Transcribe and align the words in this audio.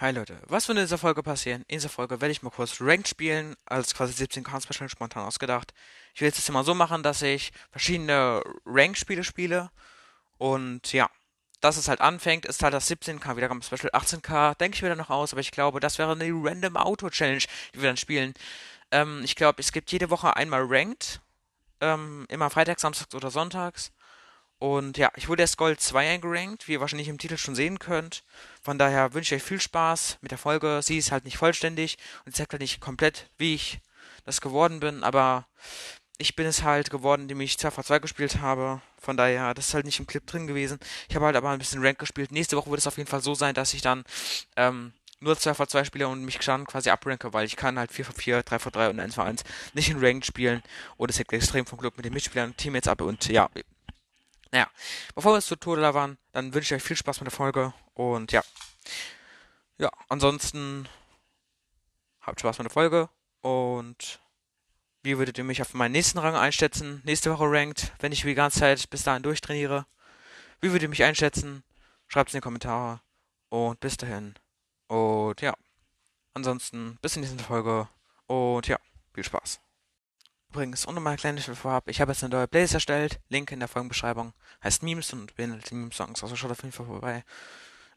Hi 0.00 0.12
Leute, 0.12 0.38
was 0.46 0.66
wird 0.66 0.78
in 0.78 0.84
dieser 0.84 0.96
Folge 0.96 1.22
passieren? 1.22 1.60
In 1.68 1.76
dieser 1.76 1.90
Folge 1.90 2.22
werde 2.22 2.32
ich 2.32 2.40
mal 2.40 2.48
kurz 2.48 2.80
Ranked 2.80 3.06
spielen, 3.06 3.54
als 3.66 3.94
quasi 3.94 4.14
17 4.14 4.42
K 4.42 4.58
Special 4.58 4.88
spontan 4.88 5.26
ausgedacht. 5.26 5.74
Ich 6.14 6.22
will 6.22 6.28
jetzt 6.28 6.38
das 6.38 6.48
immer 6.48 6.64
so 6.64 6.74
machen, 6.74 7.02
dass 7.02 7.20
ich 7.20 7.52
verschiedene 7.70 8.42
Ranked-Spiele 8.64 9.24
spiele. 9.24 9.70
Und 10.38 10.94
ja, 10.94 11.10
dass 11.60 11.76
es 11.76 11.88
halt 11.88 12.00
anfängt, 12.00 12.46
ist 12.46 12.62
halt 12.62 12.72
das 12.72 12.90
17K 12.90 13.36
Wiedergaben 13.36 13.60
Special 13.60 13.90
18K, 13.92 14.54
denke 14.56 14.76
ich 14.76 14.80
mir 14.80 14.88
dann 14.88 14.96
noch 14.96 15.10
aus, 15.10 15.34
aber 15.34 15.42
ich 15.42 15.50
glaube, 15.50 15.80
das 15.80 15.98
wäre 15.98 16.12
eine 16.12 16.30
Random 16.32 16.78
Auto 16.78 17.10
Challenge, 17.10 17.44
die 17.74 17.82
wir 17.82 17.90
dann 17.90 17.98
spielen. 17.98 18.32
Ähm, 18.90 19.20
ich 19.22 19.36
glaube, 19.36 19.60
es 19.60 19.70
gibt 19.70 19.92
jede 19.92 20.08
Woche 20.08 20.34
einmal 20.34 20.62
Ranked, 20.64 21.20
ähm, 21.82 22.24
immer 22.30 22.48
freitags, 22.48 22.80
samstags 22.80 23.14
oder 23.14 23.30
sonntags. 23.30 23.92
Und 24.60 24.98
ja, 24.98 25.10
ich 25.16 25.26
wurde 25.28 25.40
erst 25.40 25.56
Gold 25.56 25.80
2 25.80 26.10
eingerankt, 26.10 26.68
wie 26.68 26.72
ihr 26.72 26.80
wahrscheinlich 26.80 27.08
im 27.08 27.16
Titel 27.16 27.38
schon 27.38 27.54
sehen 27.54 27.78
könnt. 27.78 28.22
Von 28.60 28.76
daher 28.76 29.14
wünsche 29.14 29.34
ich 29.34 29.42
euch 29.42 29.48
viel 29.48 29.60
Spaß 29.60 30.18
mit 30.20 30.32
der 30.32 30.38
Folge. 30.38 30.80
Sie 30.82 30.98
ist 30.98 31.12
halt 31.12 31.24
nicht 31.24 31.38
vollständig 31.38 31.96
und 32.26 32.36
zeigt 32.36 32.52
halt 32.52 32.60
nicht 32.60 32.78
komplett, 32.78 33.30
wie 33.38 33.54
ich 33.54 33.80
das 34.26 34.42
geworden 34.42 34.78
bin, 34.78 35.02
aber 35.02 35.46
ich 36.18 36.36
bin 36.36 36.44
es 36.44 36.62
halt 36.62 36.90
geworden, 36.90 37.22
indem 37.22 37.40
ich 37.40 37.54
2v2 37.54 38.00
gespielt 38.00 38.42
habe. 38.42 38.82
Von 39.00 39.16
daher, 39.16 39.54
das 39.54 39.68
ist 39.68 39.74
halt 39.74 39.86
nicht 39.86 39.98
im 39.98 40.06
Clip 40.06 40.26
drin 40.26 40.46
gewesen. 40.46 40.78
Ich 41.08 41.16
habe 41.16 41.24
halt 41.24 41.36
aber 41.36 41.48
ein 41.48 41.58
bisschen 41.58 41.82
Rank 41.82 41.98
gespielt. 41.98 42.30
Nächste 42.30 42.58
Woche 42.58 42.68
wird 42.68 42.80
es 42.80 42.86
auf 42.86 42.98
jeden 42.98 43.08
Fall 43.08 43.22
so 43.22 43.34
sein, 43.34 43.54
dass 43.54 43.72
ich 43.72 43.80
dann 43.80 44.04
ähm, 44.56 44.92
nur 45.20 45.36
2v2 45.36 45.86
spiele 45.86 46.06
und 46.06 46.22
mich 46.22 46.38
dann 46.38 46.66
quasi 46.66 46.90
abranke, 46.90 47.32
weil 47.32 47.46
ich 47.46 47.56
kann 47.56 47.78
halt 47.78 47.90
4v4, 47.92 48.42
3v3 48.42 48.90
und 48.90 49.00
1v1 49.00 49.40
nicht 49.72 49.88
in 49.88 50.04
Ranked 50.04 50.26
spielen. 50.26 50.62
Und 50.98 51.10
es 51.10 51.18
hängt 51.18 51.32
extrem 51.32 51.64
vom 51.64 51.78
Glück 51.78 51.96
mit 51.96 52.04
den 52.04 52.12
Mitspielern 52.12 52.50
und 52.50 52.58
Teammates 52.58 52.88
ab. 52.88 53.00
Und 53.00 53.26
ja, 53.28 53.48
naja, 54.52 54.68
bevor 55.14 55.32
wir 55.32 55.36
jetzt 55.36 55.46
zu 55.46 55.56
Tode 55.56 55.80
labern, 55.80 56.18
dann 56.32 56.52
wünsche 56.54 56.74
ich 56.74 56.80
euch 56.80 56.86
viel 56.86 56.96
Spaß 56.96 57.20
mit 57.20 57.26
der 57.26 57.36
Folge 57.36 57.72
und 57.94 58.32
ja. 58.32 58.42
Ja, 59.78 59.90
ansonsten 60.08 60.88
habt 62.20 62.40
Spaß 62.40 62.58
mit 62.58 62.66
der 62.66 62.72
Folge 62.72 63.08
und 63.40 64.20
wie 65.02 65.16
würdet 65.16 65.38
ihr 65.38 65.44
mich 65.44 65.62
auf 65.62 65.72
meinen 65.72 65.92
nächsten 65.92 66.18
Rang 66.18 66.34
einschätzen? 66.34 67.00
Nächste 67.04 67.32
Woche 67.32 67.44
ranked, 67.46 67.92
wenn 68.00 68.12
ich 68.12 68.22
die 68.22 68.34
ganze 68.34 68.60
Zeit 68.60 68.90
bis 68.90 69.04
dahin 69.04 69.22
durchtrainiere. 69.22 69.86
Wie 70.60 70.68
würdet 70.68 70.82
ihr 70.82 70.88
mich 70.90 71.04
einschätzen? 71.04 71.64
Schreibt 72.06 72.28
es 72.28 72.34
in 72.34 72.38
die 72.38 72.42
Kommentare 72.42 73.00
und 73.48 73.80
bis 73.80 73.96
dahin. 73.96 74.34
Und 74.88 75.40
ja, 75.40 75.54
ansonsten 76.34 76.98
bis 77.00 77.16
in 77.16 77.22
die 77.22 77.28
nächste 77.28 77.44
Folge 77.44 77.88
und 78.26 78.66
ja, 78.66 78.78
viel 79.14 79.24
Spaß. 79.24 79.60
Übrigens, 80.50 80.84
nochmal 80.84 81.12
ein 81.12 81.16
kleines 81.16 81.44
vorab, 81.46 81.88
ich 81.88 82.00
habe 82.00 82.10
jetzt 82.10 82.24
eine 82.24 82.34
neue 82.34 82.48
Playlist 82.48 82.74
erstellt, 82.74 83.20
Link 83.28 83.52
in 83.52 83.60
der 83.60 83.68
Folgenbeschreibung, 83.68 84.32
heißt 84.64 84.82
Memes 84.82 85.12
und 85.12 85.36
beinhaltet 85.36 85.70
Meme-Songs, 85.70 86.24
also 86.24 86.34
schaut 86.34 86.50
auf 86.50 86.62
jeden 86.62 86.72
Fall 86.72 86.86
vorbei. 86.86 87.22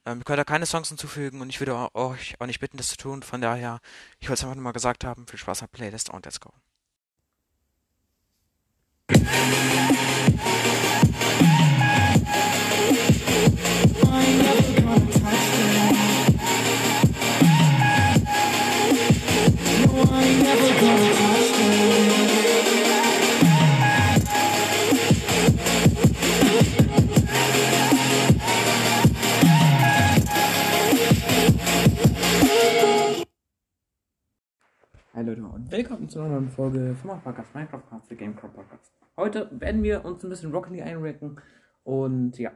Ähm, 0.06 0.20
ihr 0.20 0.24
könnt 0.24 0.38
da 0.38 0.44
keine 0.44 0.68
Songs 0.68 0.90
hinzufügen 0.90 1.42
und 1.42 1.50
ich 1.50 1.60
würde 1.60 1.96
euch 1.96 2.40
auch 2.40 2.46
nicht 2.46 2.60
bitten, 2.60 2.78
das 2.78 2.90
zu 2.90 2.98
tun, 2.98 3.24
von 3.24 3.42
daher, 3.42 3.80
ich 4.20 4.30
wollte 4.30 4.40
es 4.40 4.44
einfach 4.44 4.56
nur 4.56 4.66
mal 4.66 4.72
gesagt 4.72 5.04
haben, 5.04 5.26
viel 5.26 5.40
Spaß 5.40 5.64
an 5.64 5.70
der 5.72 5.78
Playlist 5.78 6.12
und 6.12 6.26
let's 6.26 6.40
go. 6.40 6.54
Hi 35.16 35.22
Leute 35.22 35.44
und 35.44 35.72
willkommen 35.72 36.10
zu 36.10 36.22
einer 36.22 36.30
neuen 36.30 36.50
Folge 36.50 36.96
vom 37.00 37.22
Podcast 37.22 37.54
Minecraft 37.54 37.84
der 38.10 38.18
Gamecraft 38.18 38.50
Podcast. 38.50 38.92
Heute 39.16 39.48
werden 39.52 39.84
wir 39.84 40.04
uns 40.04 40.24
ein 40.24 40.30
bisschen 40.32 40.52
Rocket 40.52 40.72
League 40.72 40.84
einracken 40.84 41.40
und 41.84 42.40
ja, 42.40 42.50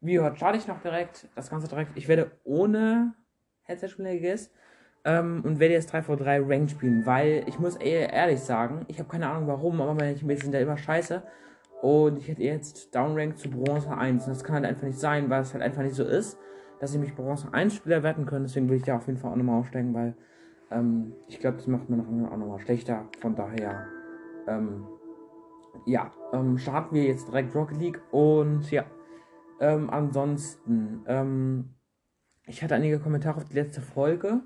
wie 0.00 0.12
ihr 0.12 0.22
hört, 0.22 0.36
starte 0.36 0.56
ich 0.56 0.68
noch 0.68 0.80
direkt, 0.80 1.28
das 1.34 1.50
Ganze 1.50 1.66
direkt. 1.66 1.90
Ich 1.96 2.06
werde 2.06 2.30
ohne 2.44 3.14
Headset 3.64 3.88
spielen, 3.88 4.16
I 4.16 4.36
ähm, 5.04 5.42
und 5.44 5.58
werde 5.58 5.74
jetzt 5.74 5.92
3v3 5.92 6.48
Rank 6.48 6.70
spielen, 6.70 7.04
weil 7.04 7.42
ich 7.48 7.58
muss 7.58 7.74
eher 7.74 8.12
ehrlich 8.12 8.38
sagen, 8.38 8.84
ich 8.86 9.00
habe 9.00 9.08
keine 9.08 9.28
Ahnung 9.28 9.48
warum, 9.48 9.80
aber 9.80 9.94
meine 9.94 10.14
Teammates 10.14 10.44
sind 10.44 10.54
ja 10.54 10.60
immer 10.60 10.78
scheiße 10.78 11.20
und 11.82 12.18
ich 12.18 12.28
hätte 12.28 12.44
jetzt 12.44 12.94
Downrank 12.94 13.38
zu 13.38 13.50
Bronze 13.50 13.90
1 13.90 14.28
und 14.28 14.30
das 14.30 14.44
kann 14.44 14.54
halt 14.54 14.66
einfach 14.66 14.86
nicht 14.86 15.00
sein, 15.00 15.30
weil 15.30 15.42
es 15.42 15.52
halt 15.52 15.64
einfach 15.64 15.82
nicht 15.82 15.96
so 15.96 16.04
ist, 16.04 16.38
dass 16.78 16.94
ich 16.94 17.00
mich 17.00 17.16
Bronze 17.16 17.52
1 17.52 17.74
Spieler 17.74 18.04
werden 18.04 18.24
können, 18.24 18.44
deswegen 18.44 18.68
will 18.68 18.76
ich 18.76 18.84
da 18.84 18.98
auf 18.98 19.08
jeden 19.08 19.18
Fall 19.18 19.32
auch 19.32 19.36
nochmal 19.36 19.58
aufsteigen, 19.58 19.92
weil 19.94 20.14
ähm, 20.74 21.14
ich 21.28 21.40
glaube, 21.40 21.56
das 21.56 21.66
macht 21.66 21.88
man 21.88 22.00
auch 22.26 22.36
nochmal 22.36 22.58
schlechter. 22.58 23.08
Von 23.20 23.34
daher, 23.34 23.86
ähm, 24.46 24.86
ja, 25.86 26.12
ähm, 26.32 26.58
starten 26.58 26.94
wir 26.94 27.04
jetzt 27.04 27.28
direkt 27.28 27.54
Rocket 27.54 27.78
League 27.78 28.00
und 28.10 28.70
ja, 28.70 28.84
ähm, 29.60 29.90
ansonsten, 29.90 31.04
ähm, 31.06 31.74
ich 32.46 32.62
hatte 32.62 32.74
einige 32.74 33.00
Kommentare 33.00 33.36
auf 33.36 33.44
die 33.44 33.54
letzte 33.54 33.80
Folge. 33.80 34.42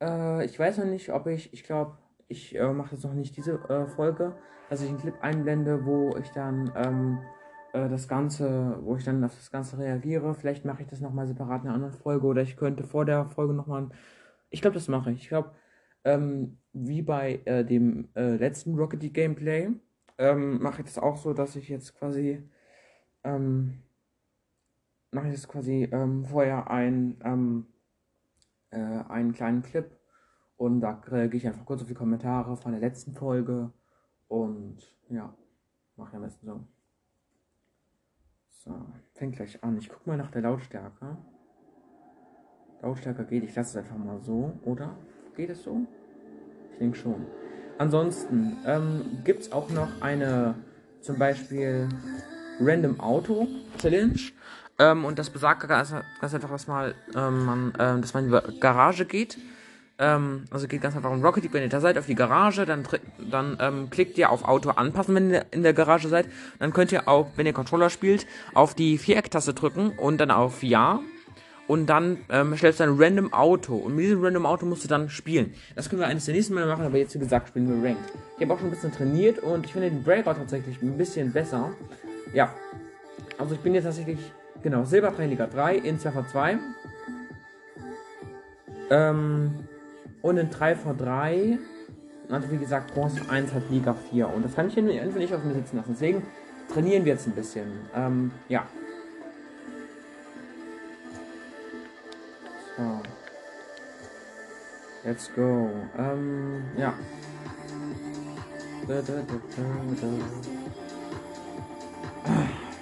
Äh, 0.00 0.44
ich 0.44 0.58
weiß 0.58 0.78
noch 0.78 0.86
nicht, 0.86 1.12
ob 1.12 1.26
ich, 1.26 1.52
ich 1.52 1.64
glaube, 1.64 1.98
ich 2.28 2.56
äh, 2.56 2.72
mache 2.72 2.94
jetzt 2.94 3.04
noch 3.04 3.14
nicht 3.14 3.36
diese 3.36 3.54
äh, 3.68 3.86
Folge, 3.86 4.36
dass 4.68 4.82
ich 4.82 4.88
einen 4.88 4.98
Clip 4.98 5.14
einblende, 5.20 5.84
wo 5.86 6.16
ich 6.16 6.30
dann 6.30 6.72
ähm, 6.74 7.18
äh, 7.72 7.88
das 7.88 8.08
Ganze, 8.08 8.78
wo 8.82 8.96
ich 8.96 9.04
dann 9.04 9.22
auf 9.22 9.36
das 9.36 9.50
Ganze 9.50 9.78
reagiere. 9.78 10.34
Vielleicht 10.34 10.64
mache 10.64 10.82
ich 10.82 10.88
das 10.88 11.00
nochmal 11.00 11.28
separat 11.28 11.62
in 11.62 11.68
einer 11.68 11.76
anderen 11.76 11.94
Folge 11.94 12.26
oder 12.26 12.42
ich 12.42 12.56
könnte 12.56 12.82
vor 12.82 13.04
der 13.04 13.26
Folge 13.26 13.54
nochmal 13.54 13.90
ich 14.50 14.60
glaube, 14.60 14.74
das 14.74 14.88
mache 14.88 15.10
ich. 15.12 15.22
Ich 15.22 15.28
glaube, 15.28 15.50
ähm, 16.06 16.58
wie 16.72 17.02
bei 17.02 17.40
äh, 17.46 17.64
dem 17.64 18.08
äh, 18.14 18.36
letzten 18.36 18.76
Rocket 18.76 19.02
League 19.02 19.14
Gameplay, 19.14 19.70
ähm, 20.18 20.62
mache 20.62 20.82
ich 20.82 20.86
das 20.86 20.98
auch 20.98 21.16
so, 21.16 21.34
dass 21.34 21.56
ich 21.56 21.68
jetzt 21.68 21.98
quasi, 21.98 22.48
ähm, 23.24 23.82
mache 25.10 25.26
ich 25.26 25.34
das 25.34 25.48
quasi 25.48 25.88
ähm, 25.90 26.24
vorher 26.24 26.70
ein, 26.70 27.18
ähm, 27.24 27.66
äh, 28.70 28.78
einen 28.78 29.32
kleinen 29.32 29.62
Clip 29.62 29.98
und 30.56 30.80
da 30.80 31.02
reagiere 31.08 31.36
ich 31.38 31.46
einfach 31.48 31.66
kurz 31.66 31.82
auf 31.82 31.88
die 31.88 31.94
Kommentare 31.94 32.56
von 32.56 32.70
der 32.70 32.80
letzten 32.80 33.12
Folge 33.12 33.72
und 34.28 34.78
ja, 35.08 35.34
mache 35.96 36.10
ich 36.10 36.16
am 36.16 36.22
besten 36.22 36.46
so. 36.46 36.60
So, 38.48 38.74
fängt 39.14 39.36
gleich 39.36 39.62
an. 39.64 39.76
Ich 39.76 39.88
gucke 39.88 40.08
mal 40.08 40.16
nach 40.16 40.30
der 40.30 40.42
Lautstärke. 40.42 41.18
Lautstärke 42.80 43.24
geht, 43.24 43.42
ich 43.42 43.54
lasse 43.56 43.80
es 43.80 43.84
einfach 43.84 43.98
mal 43.98 44.20
so, 44.20 44.52
oder? 44.64 44.96
Geht 45.34 45.50
es 45.50 45.64
so? 45.64 45.86
Ich 46.76 46.80
denke 46.80 46.98
schon. 46.98 47.26
Ansonsten 47.78 48.58
ähm, 48.66 49.22
gibt 49.24 49.42
es 49.42 49.52
auch 49.52 49.70
noch 49.70 49.88
eine, 50.02 50.54
zum 51.00 51.18
Beispiel 51.18 51.88
Random 52.60 53.00
Auto 53.00 53.48
Challenge. 53.78 54.20
Ähm, 54.78 55.06
und 55.06 55.18
das 55.18 55.30
besagt 55.30 55.66
ganz, 55.66 55.94
ganz 56.20 56.34
einfach, 56.34 56.50
dass, 56.50 56.66
mal, 56.66 56.94
ähm, 57.14 57.46
man, 57.46 57.72
ähm, 57.78 58.02
dass 58.02 58.12
man 58.12 58.26
in 58.26 58.30
die 58.30 58.60
Garage 58.60 59.06
geht. 59.06 59.38
Ähm, 59.98 60.44
also 60.50 60.68
geht 60.68 60.82
ganz 60.82 60.94
einfach 60.94 61.10
um 61.10 61.24
Rocket 61.24 61.44
League, 61.44 61.54
wenn 61.54 61.62
ihr 61.62 61.70
da 61.70 61.80
seid, 61.80 61.96
auf 61.96 62.04
die 62.04 62.14
Garage, 62.14 62.66
dann, 62.66 62.86
dann 63.30 63.56
ähm, 63.58 63.88
klickt 63.88 64.18
ihr 64.18 64.28
auf 64.28 64.44
Auto 64.44 64.68
anpassen, 64.68 65.14
wenn 65.14 65.30
ihr 65.30 65.46
in 65.50 65.62
der 65.62 65.72
Garage 65.72 66.08
seid. 66.08 66.28
Dann 66.58 66.74
könnt 66.74 66.92
ihr 66.92 67.08
auch, 67.08 67.28
wenn 67.36 67.46
ihr 67.46 67.54
Controller 67.54 67.88
spielt, 67.88 68.26
auf 68.52 68.74
die 68.74 68.98
Viereck-Taste 68.98 69.54
drücken 69.54 69.98
und 69.98 70.18
dann 70.18 70.30
auf 70.30 70.62
Ja 70.62 71.00
und 71.68 71.86
dann 71.86 72.18
ähm, 72.28 72.56
stellst 72.56 72.80
du 72.80 72.84
ein 72.84 72.96
random 72.96 73.32
Auto 73.32 73.76
und 73.76 73.96
mit 73.96 74.04
diesem 74.04 74.22
random 74.22 74.46
Auto 74.46 74.66
musst 74.66 74.84
du 74.84 74.88
dann 74.88 75.08
spielen. 75.08 75.54
Das 75.74 75.88
können 75.88 76.00
wir 76.00 76.06
eines 76.06 76.26
der 76.26 76.34
nächsten 76.34 76.54
Mal 76.54 76.66
machen, 76.66 76.84
aber 76.84 76.98
jetzt 76.98 77.14
wie 77.14 77.18
gesagt 77.18 77.48
spielen 77.48 77.68
wir 77.68 77.88
Ranked. 77.88 78.12
Ich 78.36 78.42
habe 78.42 78.54
auch 78.54 78.58
schon 78.58 78.68
ein 78.68 78.70
bisschen 78.70 78.92
trainiert 78.92 79.38
und 79.40 79.66
ich 79.66 79.72
finde 79.72 79.90
den 79.90 80.02
Breakout 80.02 80.34
tatsächlich 80.34 80.80
ein 80.82 80.96
bisschen 80.96 81.32
besser. 81.32 81.72
Ja, 82.32 82.52
also 83.38 83.54
ich 83.54 83.60
bin 83.60 83.74
jetzt 83.74 83.84
tatsächlich, 83.84 84.18
genau, 84.62 84.84
Silber 84.84 85.10
3 85.10 85.26
Liga 85.26 85.46
3 85.46 85.76
in 85.76 85.98
2v2. 85.98 86.58
Ähm, 88.90 89.50
und 90.22 90.36
in 90.38 90.50
3v3, 90.50 91.58
also 92.30 92.50
wie 92.50 92.58
gesagt, 92.58 92.94
Bronze 92.94 93.20
1 93.28 93.52
hat 93.52 93.62
Liga 93.70 93.94
4 94.10 94.28
und 94.28 94.44
das 94.44 94.54
kann 94.54 94.68
ich 94.68 94.78
einfach 94.78 95.18
nicht 95.18 95.34
auf 95.34 95.44
mir 95.44 95.54
sitzen 95.54 95.76
lassen. 95.76 95.90
Deswegen 95.92 96.22
trainieren 96.72 97.04
wir 97.04 97.12
jetzt 97.12 97.26
ein 97.26 97.34
bisschen. 97.34 97.66
Ähm, 97.94 98.30
ja. 98.48 98.66
So. 102.76 103.00
Let's 105.04 105.30
go. 105.34 105.70
Ähm, 105.98 106.64
ja. 106.76 106.94
Da, 108.88 108.94
da, 108.94 109.12
da, 109.12 110.06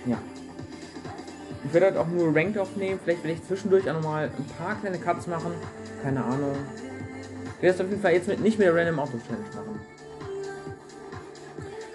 ja. 0.07 0.19
Ich 1.65 1.73
werde 1.73 1.87
halt 1.87 1.97
auch 1.97 2.09
nur 2.09 2.35
Ranked 2.35 2.59
aufnehmen. 2.59 2.99
Vielleicht 3.03 3.25
werde 3.25 3.39
ich 3.39 3.47
zwischendurch 3.47 3.89
auch 3.89 3.95
nochmal 3.95 4.31
ein 4.37 4.45
paar 4.59 4.75
kleine 4.77 4.99
Cuts 4.99 5.27
machen. 5.27 5.53
Keine 6.03 6.25
Ahnung. 6.25 6.57
Ich 7.57 7.63
werde 7.63 7.75
es 7.75 7.81
auf 7.81 7.89
jeden 7.89 8.03
Fall 8.03 8.13
jetzt 8.13 8.29
mit, 8.29 8.41
nicht 8.41 8.59
mehr 8.59 8.75
Random 8.75 8.99
Auto 8.99 9.19
Challenge 9.27 9.47
machen. 9.55 9.81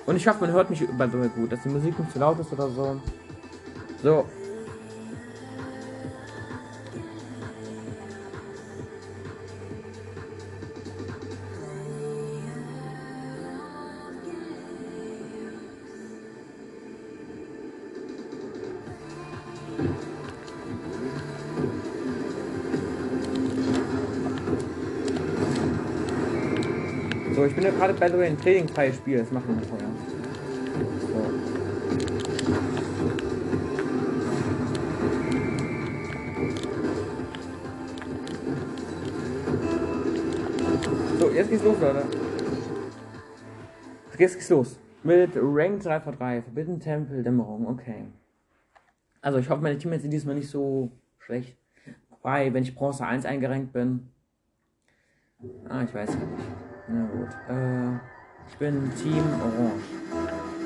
Und 0.05 0.15
ich 0.15 0.27
hoffe, 0.27 0.41
man 0.41 0.51
hört 0.51 0.69
mich 0.71 0.81
überall 0.81 1.11
so 1.11 1.17
gut, 1.19 1.51
dass 1.51 1.61
die 1.61 1.69
Musik 1.69 1.99
nicht 1.99 2.11
zu 2.11 2.19
laut 2.19 2.39
ist 2.39 2.51
oder 2.51 2.69
so. 2.69 2.99
So, 4.01 4.25
bin 27.59 27.73
ja 27.73 27.77
gerade 27.77 27.93
bei 27.93 28.09
so 28.09 28.17
ein 28.19 28.37
trainingfreies 28.37 28.95
Spiel, 28.95 29.17
das 29.17 29.31
machen 29.31 29.59
wir 29.59 29.67
vorher. 29.67 29.89
So. 41.17 41.25
so, 41.25 41.29
jetzt 41.31 41.49
geht's 41.49 41.63
los, 41.63 41.81
Leute. 41.81 42.05
Jetzt 44.17 44.35
geht's 44.35 44.49
los. 44.49 44.79
Mit 45.03 45.31
Rank 45.35 45.83
3 45.83 45.99
v 45.99 46.11
3, 46.11 46.41
Verbitten 46.43 46.79
Tempel, 46.79 47.23
Dämmerung, 47.23 47.67
okay. 47.67 48.05
Also 49.21 49.39
ich 49.39 49.49
hoffe, 49.49 49.61
meine 49.61 49.77
Teammates 49.77 50.03
sind 50.03 50.11
diesmal 50.11 50.35
nicht 50.35 50.49
so 50.49 50.91
schlecht. 51.19 51.57
Wobei, 52.09 52.53
wenn 52.53 52.63
ich 52.63 52.73
Bronze 52.73 53.05
1 53.05 53.25
eingerankt 53.25 53.73
bin. 53.73 54.07
Ah, 55.67 55.83
ich 55.83 55.93
weiß 55.93 56.09
ja 56.13 56.19
nicht. 56.19 56.68
Na 56.91 57.01
gut. 57.01 57.29
Äh, 57.49 57.95
ich 58.49 58.57
bin 58.57 58.91
Team 58.95 59.23
Orange. 59.41 59.83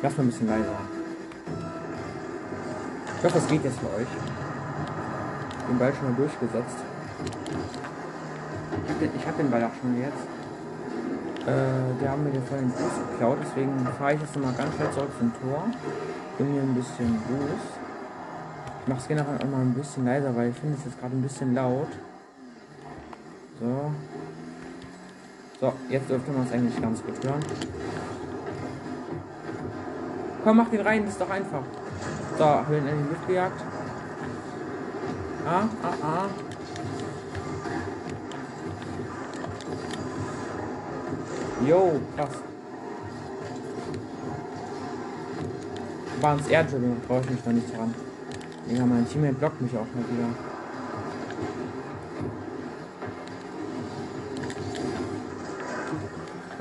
Lass 0.02 0.18
mal 0.18 0.24
ein 0.24 0.28
bisschen 0.28 0.48
leiser. 0.48 0.80
Ich 3.18 3.24
hoffe, 3.26 3.38
es 3.40 3.48
geht 3.48 3.64
jetzt 3.64 3.80
für 3.80 3.88
euch. 3.88 4.08
Den 5.70 5.78
Ball 5.78 5.94
schon 5.94 6.10
mal 6.10 6.16
durchgesetzt. 6.16 6.78
Ich 8.86 8.90
hab 8.90 9.00
den, 9.00 9.12
hab 9.28 9.38
den 9.38 9.52
Ball 9.52 9.64
auch 9.64 9.76
schon 9.82 10.00
jetzt. 10.00 10.28
Äh, 11.46 12.02
die 12.02 12.08
haben 12.08 12.24
mir 12.24 12.32
den 12.32 12.44
vorhin 12.44 12.70
Boost 12.70 13.12
geklaut, 13.12 13.38
deswegen 13.42 13.86
fahre 14.00 14.14
ich 14.14 14.22
jetzt 14.22 14.34
nochmal 14.36 14.54
ganz 14.54 14.74
schnell 14.76 14.92
zurück 14.92 15.12
zum 15.20 15.34
Tor. 15.42 15.66
Bin 16.38 16.54
hier 16.54 16.62
ein 16.62 16.74
bisschen 16.74 17.20
Boost. 17.28 17.80
Ich 18.82 18.88
mache 18.88 19.00
es 19.00 19.08
generell 19.10 19.38
auch 19.38 19.52
mal 19.52 19.62
ein 19.62 19.74
bisschen 19.74 20.06
leiser, 20.06 20.34
weil 20.36 20.50
ich 20.52 20.56
finde 20.56 20.78
es 20.78 20.86
jetzt 20.86 21.00
gerade 21.00 21.16
ein 21.16 21.22
bisschen 21.22 21.54
laut. 21.54 21.90
So. 23.60 23.92
So, 25.64 25.72
jetzt 25.88 26.10
dürfte 26.10 26.30
man 26.30 26.46
es 26.46 26.52
eigentlich 26.52 26.82
ganz 26.82 27.02
gut 27.02 27.24
hören. 27.24 27.40
Komm, 30.44 30.58
mach 30.58 30.68
den 30.68 30.82
rein, 30.82 31.06
das 31.06 31.14
ist 31.14 31.22
doch 31.22 31.30
einfach. 31.30 31.62
So, 32.38 32.68
Höhlen 32.68 32.86
in 32.86 32.98
die 32.98 33.10
Luft 33.10 33.28
gejagt. 33.28 33.62
Ah, 35.48 35.64
ah, 35.82 35.94
ah. 36.04 36.26
Jo, 41.66 41.94
krass. 42.18 42.28
War 46.20 46.34
ins 46.34 46.48
Erdribbling, 46.50 47.02
traue 47.08 47.22
ich 47.22 47.30
mich 47.30 47.46
noch 47.46 47.54
nicht 47.54 47.78
dran. 47.78 47.96
Digga, 48.70 48.86
mein 48.86 49.08
Teammate 49.08 49.36
blockt 49.36 49.62
mich 49.62 49.72
auch 49.72 49.88
mal 49.96 50.04
wieder. 50.12 50.53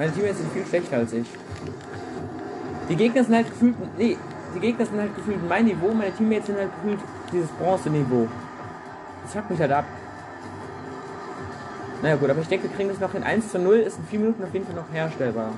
Meine 0.02 0.14
Teammates 0.14 0.38
sind 0.38 0.52
viel 0.52 0.66
schlechter 0.66 0.96
als 0.96 1.12
ich. 1.12 1.28
Die 2.88 2.96
Gegner 2.96 3.22
sind 3.22 3.36
halt 3.36 3.48
gefühlt. 3.48 3.76
Nee, 3.96 4.16
die 4.52 4.58
Gegner 4.58 4.84
sind 4.84 4.98
halt 4.98 5.14
gefühlt 5.14 5.48
mein 5.48 5.64
Niveau, 5.64 5.94
meine 5.94 6.10
Teammates 6.10 6.46
sind 6.46 6.58
halt 6.58 6.70
gefühlt 6.74 6.98
dieses 7.32 7.48
Bronze-Niveau. 7.50 8.26
Das 9.22 9.32
fuckt 9.32 9.50
mich 9.50 9.60
halt 9.60 9.70
ab. 9.70 9.84
Naja 12.02 12.16
gut, 12.16 12.30
aber 12.30 12.40
ich 12.40 12.48
denke, 12.48 12.68
wir 12.68 12.74
kriegen 12.74 12.88
das 12.88 12.98
noch 12.98 13.14
in 13.14 13.22
1 13.22 13.52
zu 13.52 13.60
0, 13.60 13.76
ist 13.76 13.96
in 13.98 14.04
4 14.06 14.18
Minuten 14.18 14.42
auf 14.42 14.52
jeden 14.52 14.66
Fall 14.66 14.74
noch 14.74 14.92
herstellbar. 14.92 15.50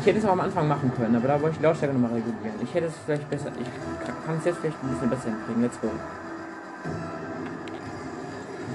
Ich 0.00 0.06
hätte 0.06 0.18
es 0.18 0.24
auch 0.24 0.32
am 0.32 0.40
Anfang 0.40 0.66
machen 0.66 0.90
können, 0.96 1.14
aber 1.14 1.28
da 1.28 1.34
wollte 1.34 1.52
ich 1.52 1.58
die 1.58 1.62
Lautstärke 1.62 1.94
nochmal 1.94 2.18
regulieren. 2.18 2.58
Ich 2.64 2.74
hätte 2.74 2.86
es 2.86 2.94
vielleicht 3.06 3.30
besser, 3.30 3.52
ich 3.60 4.26
kann 4.26 4.38
es 4.38 4.44
jetzt 4.44 4.58
vielleicht 4.58 4.82
ein 4.82 4.88
bisschen 4.88 5.08
besser 5.08 5.28
hinkriegen. 5.28 5.62
Let's 5.62 5.80
go. 5.80 5.88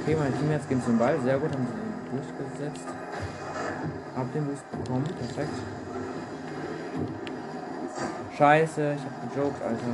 Okay, 0.01 0.15
meine 0.17 0.33
Teammates 0.37 0.65
gehen 0.69 0.81
zum 0.81 0.97
Ball. 0.97 1.19
Sehr 1.25 1.37
gut, 1.37 1.51
haben 1.51 1.67
sie 1.67 1.73
den 1.75 2.23
durchgesetzt. 2.23 2.87
Hab 4.15 4.33
den 4.33 4.45
Boost 4.45 4.69
bekommen. 4.71 5.05
Perfekt. 5.05 5.53
Scheiße, 8.37 8.95
ich 8.95 9.03
hab 9.03 9.33
gejoked, 9.33 9.61
Alter. 9.61 9.85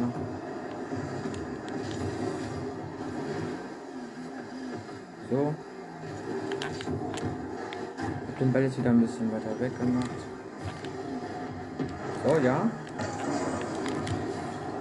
So. 5.31 5.53
Hab 8.27 8.39
den 8.39 8.53
Ball 8.53 8.63
jetzt 8.63 8.77
wieder 8.77 8.89
ein 8.91 9.01
bisschen 9.01 9.31
weiter 9.31 9.59
weg 9.59 9.79
gemacht. 9.79 10.09
So, 12.23 12.37
ja. 12.37 12.69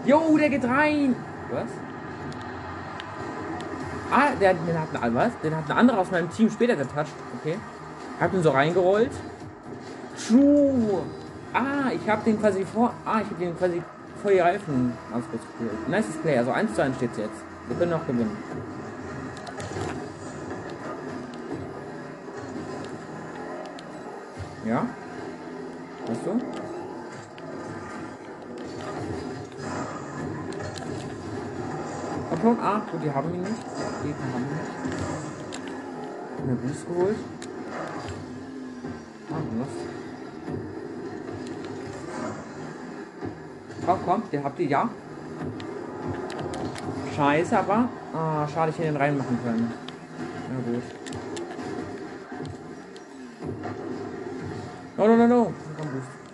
Jo, 0.04 0.36
der 0.36 0.50
geht 0.50 0.64
rein. 0.64 1.16
Was? 1.50 1.70
Ah, 4.10 4.30
der, 4.40 4.54
den 4.54 4.78
hat 4.78 5.02
ein, 5.02 5.14
was? 5.14 5.32
Den 5.42 5.56
hat 5.56 5.70
ein 5.70 5.76
anderer 5.76 5.98
aus 5.98 6.10
meinem 6.10 6.30
Team 6.30 6.50
später 6.50 6.76
getoucht. 6.76 7.12
Okay. 7.40 7.56
Hab 8.20 8.32
ihn 8.32 8.42
so 8.42 8.50
reingerollt. 8.50 9.10
True. 10.16 11.02
Ah, 11.52 11.90
ich 11.92 12.08
habe 12.08 12.24
den 12.24 12.40
quasi 12.40 12.64
vor. 12.64 12.92
Ah, 13.04 13.20
ich 13.20 13.26
habe 13.26 13.44
den 13.44 13.56
quasi 13.56 13.82
vor 14.22 14.30
die 14.30 14.38
Reifen 14.38 14.92
ausgespielt. 15.12 15.88
Nice 15.88 16.04
Play. 16.22 16.38
Also 16.38 16.52
1 16.52 16.74
zu 16.74 16.82
1 16.82 16.96
steht 16.96 17.16
jetzt. 17.16 17.42
Wir 17.68 17.76
können 17.76 17.90
noch 17.90 18.06
gewinnen. 18.06 18.36
Ja? 24.66 24.86
Hast 26.08 26.26
du? 26.26 26.40
Schon. 32.44 32.60
Ah, 32.60 32.82
gut, 32.92 33.02
die 33.02 33.10
haben 33.10 33.32
ihn 33.32 33.40
nicht. 33.40 33.54
Die 34.04 34.12
haben 34.12 34.44
ihn 34.44 34.50
nicht. 34.52 34.98
Eine 36.42 36.54
Boost 36.56 36.86
geholt. 36.86 37.16
Komm, 43.86 43.98
komm, 44.04 44.22
den 44.32 44.42
habt 44.42 44.58
ihr 44.60 44.66
ja. 44.66 44.88
Scheiße, 47.14 47.58
aber. 47.58 47.88
Ah, 48.14 48.48
schade, 48.48 48.70
ich 48.70 48.78
hätte 48.78 48.88
den 48.88 48.96
reinmachen 48.96 49.38
können. 49.44 49.72
Na 50.48 50.72
gut. 50.72 50.82
No, 54.96 55.06
no, 55.08 55.16
no, 55.16 55.26
no. 55.26 55.52
Komm, 55.76 55.88
Boost. 55.88 56.24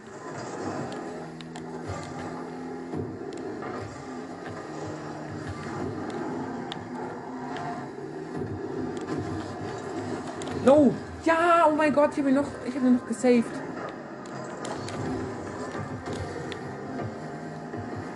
No! 10.65 10.95
Ja, 11.25 11.67
oh 11.69 11.75
mein 11.75 11.93
Gott, 11.93 12.11
ich 12.13 12.19
habe 12.19 12.29
ihn 12.29 12.35
noch, 12.37 12.47
ich 12.67 12.75
habe 12.75 12.87
ihn 12.87 12.95
noch 12.95 13.09
gesaved. 13.09 13.45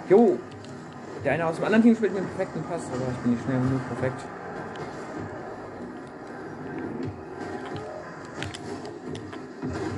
Jo. 0.09 0.39
Der 1.25 1.33
eine 1.33 1.47
aus 1.47 1.57
dem 1.57 1.65
anderen 1.65 1.83
Team 1.83 1.97
spielt 1.97 2.13
mir 2.13 2.19
einen 2.19 2.29
perfekten 2.29 2.63
Pass, 2.65 2.83
aber 2.93 3.11
ich 3.11 3.19
bin 3.19 3.33
nicht 3.33 3.45
schnell 3.45 3.59
genug 3.59 3.89
perfekt. 3.89 4.21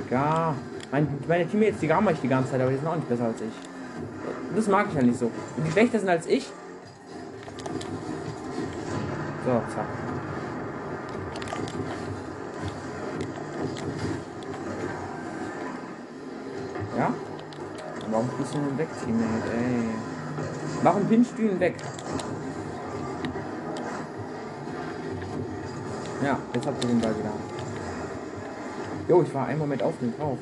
Ja, 0.09 0.55
mein, 0.89 1.07
meine 1.27 1.45
Teammates, 1.45 1.81
die 1.81 1.87
gaben 1.87 2.07
euch 2.07 2.19
die 2.21 2.29
ganze 2.29 2.51
Zeit, 2.51 2.61
aber 2.61 2.71
die 2.71 2.77
sind 2.77 2.87
auch 2.87 2.95
nicht 2.95 3.09
besser 3.09 3.25
als 3.25 3.41
ich. 3.41 3.53
Das 4.55 4.67
mag 4.67 4.87
ich 4.89 4.95
ja 4.95 5.03
nicht 5.03 5.19
so. 5.19 5.25
Und 5.57 5.67
die 5.67 5.71
schlechter 5.71 5.99
sind 5.99 6.07
als 6.07 6.25
ich. 6.27 6.49
So, 9.45 9.51
zack. 9.75 9.85
Ja? 16.97 17.13
Warum 18.09 18.29
bist 18.39 18.53
du 18.53 18.59
nun 18.59 18.77
weg, 18.77 18.87
Teammate, 19.03 19.51
ey? 19.53 19.96
Warum 20.87 21.05
pinst 21.05 21.37
du 21.37 21.41
ihn 21.41 21.59
weg? 21.59 21.75
Ja, 26.23 26.39
jetzt 26.53 26.65
habt 26.65 26.81
ihr 26.81 26.87
den 26.87 27.01
Ball 27.01 27.13
wieder. 27.13 27.33
Jo, 29.09 29.21
ich 29.21 29.33
war 29.33 29.47
einen 29.47 29.59
Moment 29.59 29.83
auf 29.83 29.95
den 29.99 30.17
drauf. 30.17 30.37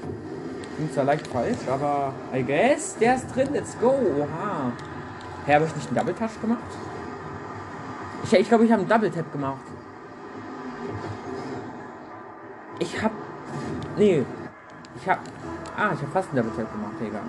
Ging 0.78 0.92
zwar 0.94 1.06
leicht 1.06 1.26
falsch, 1.26 1.68
aber 1.68 2.14
I 2.32 2.44
guess, 2.44 2.96
der 2.98 3.16
ist 3.16 3.36
drin. 3.36 3.48
Let's 3.54 3.76
go. 3.80 3.88
Oha. 3.88 4.72
Hä, 5.48 5.56
habe 5.56 5.66
ich 5.66 5.76
nicht 5.76 5.88
einen 5.88 5.98
Double 5.98 6.14
Touch 6.14 6.40
gemacht? 6.40 6.60
Ich 8.22 8.30
glaube, 8.30 8.42
ich, 8.44 8.48
glaub, 8.48 8.62
ich 8.62 8.72
habe 8.72 8.82
einen 8.82 8.90
Double 8.90 9.10
Tap 9.10 9.32
gemacht. 9.32 9.66
Ich 12.78 13.02
hab. 13.02 13.12
Nee. 13.98 14.24
Ich 14.96 15.10
hab. 15.10 15.22
Ah, 15.76 15.90
ich 15.96 16.02
habe 16.04 16.12
fast 16.14 16.30
einen 16.30 16.38
Double 16.38 16.56
Tap 16.56 16.72
gemacht, 16.72 16.94
egal. 17.02 17.24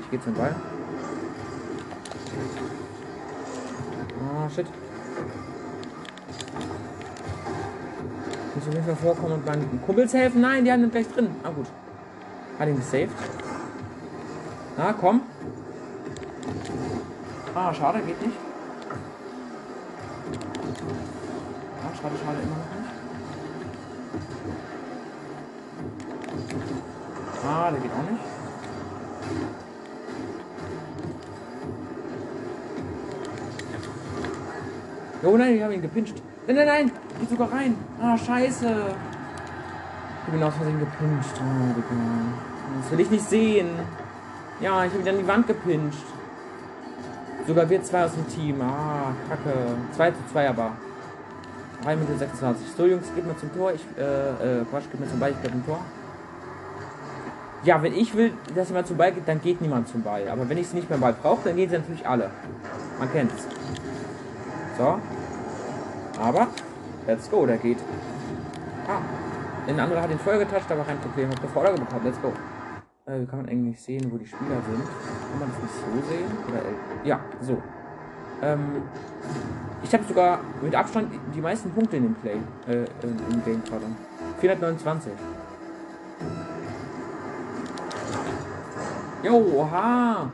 Ich 0.00 0.10
gehe 0.10 0.20
zum 0.20 0.34
Ball. 0.34 0.54
Auf 8.66 8.74
jeden 8.74 8.84
Fall 8.84 8.96
vorkommen 8.96 9.34
und 9.34 9.46
meinen 9.46 9.80
Kumpels 9.86 10.12
helfen. 10.12 10.40
Nein, 10.40 10.64
die 10.64 10.72
haben 10.72 10.80
den 10.80 10.90
gleich 10.90 11.06
drin. 11.06 11.28
Ah, 11.44 11.50
gut. 11.50 11.66
Hat 12.58 12.68
ihn 12.68 12.74
gesaved. 12.74 13.14
Na, 14.76 14.92
komm. 14.92 15.20
Ah, 17.54 17.72
schade, 17.72 18.00
geht 18.00 18.20
nicht. 18.20 18.36
Ah, 21.80 21.94
schade, 21.94 22.14
schade, 22.24 22.38
immer 22.42 22.56
noch 22.56 22.70
nicht. 22.74 22.90
Ah, 27.48 27.70
der 27.70 27.80
geht 27.80 27.92
auch 27.92 28.10
nicht. 28.10 28.24
Oh 35.22 35.36
nein, 35.36 35.54
ich 35.54 35.62
habe 35.62 35.74
ihn 35.74 35.82
gepinscht. 35.82 36.16
Nein, 36.46 36.56
nein, 36.56 36.66
nein, 36.66 36.90
geht 37.18 37.30
sogar 37.30 37.52
rein. 37.52 37.76
Ah, 38.00 38.16
scheiße. 38.16 38.66
Ich 40.26 40.32
bin 40.32 40.42
aus 40.42 40.54
Versehen 40.54 40.80
gepinscht. 40.80 41.40
Oh. 41.40 41.82
Das 42.80 42.90
will 42.90 43.00
ich 43.00 43.10
nicht 43.10 43.28
sehen. 43.28 43.68
Ja, 44.60 44.84
ich 44.84 44.92
habe 44.92 45.02
ihn 45.02 45.08
an 45.08 45.18
die 45.18 45.26
Wand 45.26 45.46
gepinscht. 45.46 46.04
Sogar 47.46 47.68
wir 47.70 47.82
zwei 47.82 48.04
aus 48.04 48.12
dem 48.12 48.26
Team. 48.28 48.60
Ah, 48.60 49.12
kacke. 49.28 49.52
2 49.94 50.10
zu 50.10 50.16
2 50.32 50.48
aber. 50.48 50.72
3 51.84 51.96
Minuten 51.96 52.18
26. 52.18 52.66
So, 52.76 52.86
Jungs, 52.86 53.06
geht 53.14 53.26
mal 53.26 53.36
zum 53.36 53.54
Tor. 53.54 53.72
Ich, 53.72 53.84
äh, 53.96 54.60
äh, 54.60 54.64
Quatsch, 54.64 54.90
geht 54.90 54.98
mir 54.98 55.08
zum 55.08 55.20
Ball. 55.20 55.30
Ich 55.30 55.40
glaube, 55.40 55.56
ein 55.56 55.64
Tor. 55.64 55.80
Ja, 57.62 57.82
wenn 57.82 57.94
ich 57.94 58.16
will, 58.16 58.32
dass 58.54 58.68
jemand 58.68 58.88
zum 58.88 58.96
Ball 58.96 59.12
geht, 59.12 59.28
dann 59.28 59.40
geht 59.40 59.60
niemand 59.60 59.88
zum 59.88 60.02
Ball. 60.02 60.28
Aber 60.28 60.48
wenn 60.48 60.58
ich 60.58 60.66
es 60.66 60.72
nicht 60.72 60.88
mehr 60.90 60.98
Ball 60.98 61.12
brauche, 61.12 61.48
dann 61.48 61.56
gehen 61.56 61.70
sie 61.70 61.78
natürlich 61.78 62.06
alle. 62.06 62.30
Man 62.98 63.12
kennt's. 63.12 63.46
So. 64.78 64.98
Aber, 66.20 66.48
let's 67.06 67.30
go, 67.30 67.46
der 67.46 67.58
geht. 67.58 67.78
Ah, 68.88 69.00
ein 69.66 69.80
anderer 69.80 70.02
hat 70.02 70.10
den 70.10 70.18
Feuer 70.18 70.38
getatscht, 70.38 70.70
aber 70.70 70.84
kein 70.84 70.98
Problem. 70.98 71.30
Hat 71.30 71.38
eine 71.40 71.48
Vorlage 71.48 71.78
bekommen, 71.78 72.04
let's 72.04 72.20
go. 72.20 72.32
Äh, 73.06 73.20
wie 73.20 73.26
kann 73.26 73.40
man 73.40 73.48
eigentlich 73.48 73.80
sehen, 73.80 74.10
wo 74.10 74.16
die 74.16 74.26
Spieler 74.26 74.60
sind? 74.68 74.84
Kann 74.84 75.38
man 75.38 75.48
das 75.48 75.62
nicht 75.62 75.74
so 75.74 76.08
sehen? 76.08 76.30
Oder, 76.48 76.58
äh, 76.58 77.08
ja, 77.08 77.20
so. 77.40 77.62
Ähm, 78.42 78.82
ich 79.82 79.92
habe 79.92 80.04
sogar 80.04 80.40
mit 80.60 80.74
Abstand 80.74 81.12
die 81.34 81.40
meisten 81.40 81.70
Punkte 81.70 81.96
in 81.96 82.02
dem 82.04 82.14
Play, 82.14 82.36
äh, 82.68 82.84
im 83.02 83.44
Game 83.44 83.62
gerade. 83.64 83.84
429. 84.40 85.12
Jo, 89.22 89.44
oha. 89.56 90.30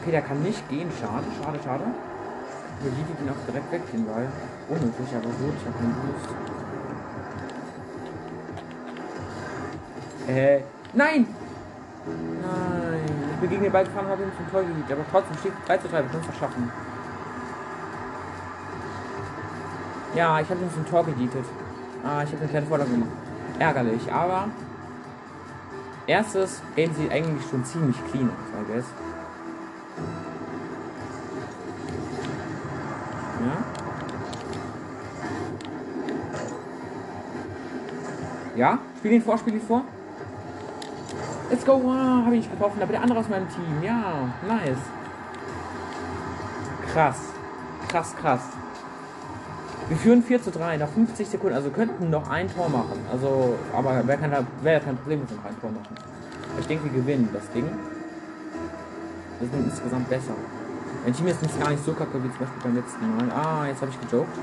Okay, 0.00 0.10
der 0.10 0.22
kann 0.22 0.42
nicht 0.42 0.68
gehen. 0.68 0.88
Schade, 1.00 1.26
schade, 1.40 1.58
schade. 1.62 1.84
Wir 2.80 2.90
liegen 2.90 3.24
ihn 3.24 3.30
auch 3.30 3.46
direkt 3.46 3.72
weg, 3.72 3.82
den 3.92 4.06
Ball. 4.06 4.28
Unnötig, 4.68 5.14
aber 5.14 5.28
gut, 5.28 5.54
ich 5.60 5.66
habe 5.66 5.78
keinen 5.78 5.94
Boost. 5.94 6.28
Äh, 10.28 10.60
nein! 10.92 11.26
Nein. 12.42 13.04
Ich 13.34 13.40
bin 13.40 13.50
gegen 13.50 13.62
den 13.62 13.72
Ball 13.72 13.84
gefahren 13.84 14.06
und 14.06 14.12
habe 14.12 14.22
ihn 14.24 14.32
zum 14.36 14.50
Tor 14.50 14.62
geliebt. 14.62 14.90
Aber 14.90 15.04
trotzdem 15.10 15.36
steht 15.38 15.52
3 15.66 15.78
zu 15.78 15.88
3, 15.88 16.02
wir 16.02 16.08
können 16.08 16.20
es 16.20 16.26
verschaffen. 16.26 16.72
Ja, 20.14 20.40
ich 20.40 20.48
habe 20.48 20.60
ihn 20.60 20.72
zum 20.72 20.86
Tor 20.86 21.04
gedietet. 21.04 21.44
Ah, 22.02 22.22
ich 22.22 22.30
habe 22.30 22.40
eine 22.40 22.48
kleine 22.48 22.66
Vorlage 22.66 22.90
gemacht. 22.90 23.10
Ärgerlich, 23.58 24.12
aber 24.12 24.48
erstes 26.06 26.62
Game 26.74 26.94
sieht 26.94 27.10
eigentlich 27.12 27.48
schon 27.48 27.64
ziemlich 27.64 27.96
clean 28.10 28.28
aus, 28.28 28.60
I 28.60 28.72
guess. 28.72 28.84
Ja? 38.56 38.78
Spiel 38.98 39.12
ihn 39.12 39.22
vor, 39.22 39.38
spiel 39.38 39.54
ihn 39.54 39.60
vor. 39.60 39.82
Let's 41.50 41.64
go. 41.64 41.80
Ah, 41.86 42.24
habe 42.24 42.34
ich 42.34 42.42
nicht 42.42 42.50
getroffen. 42.50 42.82
Aber 42.82 42.90
der 42.90 43.02
andere 43.02 43.20
aus 43.20 43.28
meinem 43.28 43.48
Team. 43.48 43.82
Ja, 43.82 44.28
nice. 44.48 44.78
Krass. 46.92 47.18
Krass, 47.88 48.16
krass. 48.16 48.40
Wir 49.88 49.96
führen 49.96 50.22
4 50.22 50.42
zu 50.42 50.50
3 50.50 50.78
nach 50.78 50.88
50 50.88 51.28
Sekunden. 51.28 51.54
Also 51.54 51.70
könnten 51.70 52.10
noch 52.10 52.28
ein 52.28 52.52
Tor 52.52 52.68
machen. 52.68 52.98
Also, 53.12 53.54
aber 53.72 54.06
wäre 54.06 54.18
kein, 54.18 54.32
wär 54.62 54.80
kein 54.80 54.96
Problem, 54.96 55.20
wir 55.20 55.36
noch 55.36 55.44
ein 55.44 55.60
Tor 55.60 55.70
machen. 55.70 55.94
Ich 56.58 56.66
denke, 56.66 56.84
wir 56.84 56.92
gewinnen 56.92 57.28
das 57.32 57.48
Ding. 57.52 57.68
Das 59.38 59.48
ist 59.48 59.54
insgesamt 59.54 60.08
besser. 60.08 60.32
Mein 61.04 61.12
Team 61.12 61.28
ist 61.28 61.60
gar 61.60 61.70
nicht 61.70 61.84
so 61.84 61.92
kacke 61.92 62.14
wie 62.14 62.28
zum 62.30 62.38
Beispiel 62.38 62.62
beim 62.64 62.74
letzten 62.74 63.16
Mal. 63.16 63.30
Ah, 63.30 63.66
jetzt 63.66 63.80
habe 63.82 63.92
ich 63.92 64.00
gejoked. 64.00 64.38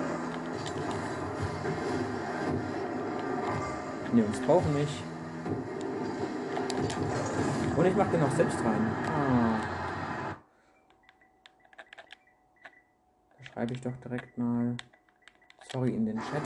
Ne, 4.14 4.24
uns 4.24 4.40
brauchen 4.42 4.74
nicht. 4.76 5.04
Und 7.76 7.86
ich 7.86 7.96
mache 7.96 8.12
den 8.12 8.24
auch 8.24 8.32
selbst 8.32 8.60
rein. 8.60 8.92
Ah. 9.08 9.60
Da 13.40 13.46
schreibe 13.52 13.74
ich 13.74 13.82
doch 13.82 13.96
direkt 14.06 14.38
mal. 14.38 14.76
Sorry 15.72 15.96
in 15.96 16.06
den 16.06 16.18
Chat. 16.18 16.44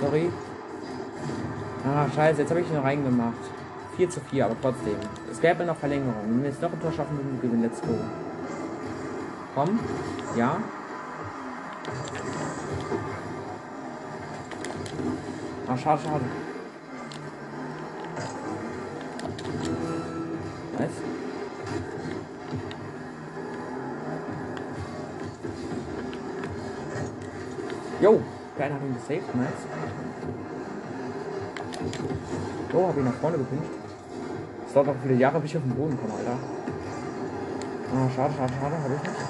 Sorry. 0.00 0.30
Ah, 1.84 2.08
scheiße, 2.08 2.42
jetzt 2.42 2.50
habe 2.50 2.60
ich 2.60 2.70
ihn 2.70 2.76
reingemacht. 2.76 3.34
4 3.96 4.10
zu 4.10 4.20
4, 4.20 4.44
aber 4.44 4.54
trotzdem. 4.62 4.96
Es 5.28 5.40
gäbe 5.40 5.64
noch 5.64 5.76
Verlängerung. 5.76 6.22
Wenn 6.22 6.42
wir 6.42 6.50
jetzt 6.50 6.62
noch 6.62 6.72
ein 6.72 6.80
Tor 6.80 6.92
schaffen, 6.92 7.16
würden 7.16 7.32
wir 7.32 7.40
gewinnen. 7.40 7.62
Let's 7.62 7.80
go. 7.80 7.98
Komm. 9.56 9.80
Ja. 10.36 10.58
Ah, 15.66 15.76
schade, 15.76 16.00
schade. 16.04 16.24
Nice. 20.78 20.90
Jo, 28.00 28.20
keiner 28.56 28.74
hat 28.76 28.82
ihn 28.82 28.94
gesaved, 28.94 29.34
nice. 29.34 29.66
Oh, 32.72 32.86
hab 32.86 32.96
ihn 32.96 33.04
nach 33.04 33.14
vorne 33.14 33.38
gepinscht. 33.38 33.70
Es 34.68 34.72
dauert 34.72 34.86
noch 34.86 34.94
viele 35.02 35.14
Jahre, 35.14 35.40
bis 35.40 35.50
ich 35.50 35.56
auf 35.56 35.64
den 35.64 35.74
Boden 35.74 35.98
komme, 35.98 36.14
Alter. 36.14 36.38
Ah, 37.92 38.08
schade, 38.14 38.34
schade, 38.36 38.52
schade, 38.60 38.76
hab 38.76 38.86
ich 38.86 39.02
nicht. 39.02 39.20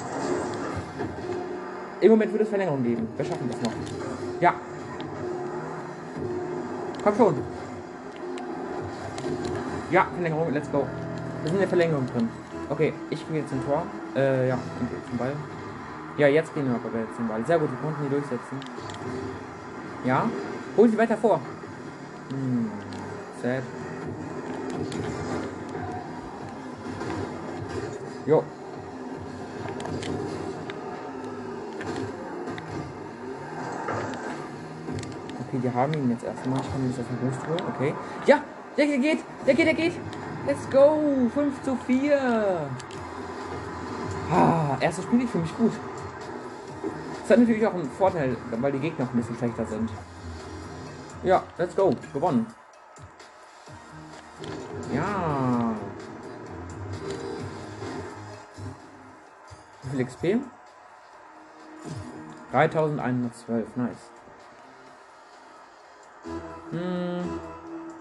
Im 2.01 2.11
Moment 2.11 2.33
würde 2.33 2.45
es 2.45 2.51
Verlängerung 2.51 2.83
geben. 2.83 3.09
Wir 3.17 3.25
schaffen 3.25 3.49
das 3.51 3.63
noch. 3.63 3.73
Ja. 4.41 4.55
Komm 7.03 7.17
schon. 7.17 7.35
Ja, 9.91 10.07
Verlängerung, 10.15 10.53
let's 10.53 10.71
go. 10.71 10.87
In 11.45 11.59
der 11.59 11.69
Verlängerung 11.69 12.07
drin. 12.07 12.29
Okay, 12.69 12.93
ich 13.11 13.27
gehe 13.29 13.41
jetzt 13.41 13.51
zum 13.51 13.65
Tor. 13.65 13.85
Äh, 14.15 14.49
ja, 14.49 14.59
zum 15.09 15.19
Ball. 15.19 15.33
Ja, 16.19 16.27
jetzt 16.27 16.53
gehen 16.55 16.67
wir 16.67 16.75
aber 16.75 16.99
jetzt 16.99 17.17
zum 17.17 17.29
Ball. 17.29 17.45
Sehr 17.47 17.59
gut, 17.59 17.71
wir 17.71 17.79
konnten 17.79 18.03
die 18.05 18.11
durchsetzen. 18.11 18.59
Ja. 20.05 20.29
Hol 20.77 20.89
sie 20.89 20.99
weiter 20.99 21.17
vor. 21.17 21.41
Hm, 22.31 22.71
sad. 23.43 23.63
Jo. 28.27 28.45
Okay, 35.49 35.61
die 35.63 35.73
haben 35.73 35.95
ihn 35.95 36.11
jetzt 36.11 36.25
erstmal. 36.25 36.61
Ich 36.61 36.71
kann 36.71 36.81
ihn 36.83 36.91
jetzt 36.91 37.01
aus 37.01 37.07
dem 37.07 37.17
Boost 37.17 37.49
holen. 37.49 37.75
Okay. 37.75 37.95
Ja, 38.27 38.41
der 38.77 38.87
geht, 38.87 39.21
der 39.47 39.55
geht, 39.55 39.67
der 39.67 39.75
geht. 39.75 39.93
Let's 40.49 40.67
go. 40.71 41.29
5 41.35 41.63
zu 41.63 41.77
4. 41.77 42.71
Ah, 44.33 44.79
erstes 44.81 45.05
Spiel 45.05 45.23
ist 45.23 45.31
für 45.31 45.39
mich 45.39 45.55
gut. 45.55 45.73
Das 47.21 47.31
hat 47.31 47.41
natürlich 47.41 47.67
auch 47.67 47.75
einen 47.75 47.91
Vorteil, 47.91 48.35
weil 48.53 48.73
die 48.73 48.79
Gegner 48.79 49.05
auch 49.05 49.11
ein 49.11 49.19
bisschen 49.19 49.37
schlechter 49.37 49.67
sind. 49.67 49.91
Ja, 51.23 51.43
let's 51.59 51.77
go. 51.77 51.95
Gewonnen. 52.15 52.47
Ja. 54.95 55.75
Wie 59.83 59.97
viel 59.97 60.07
XP? 60.07 60.41
3112, 62.53 63.77
nice. 63.77 64.18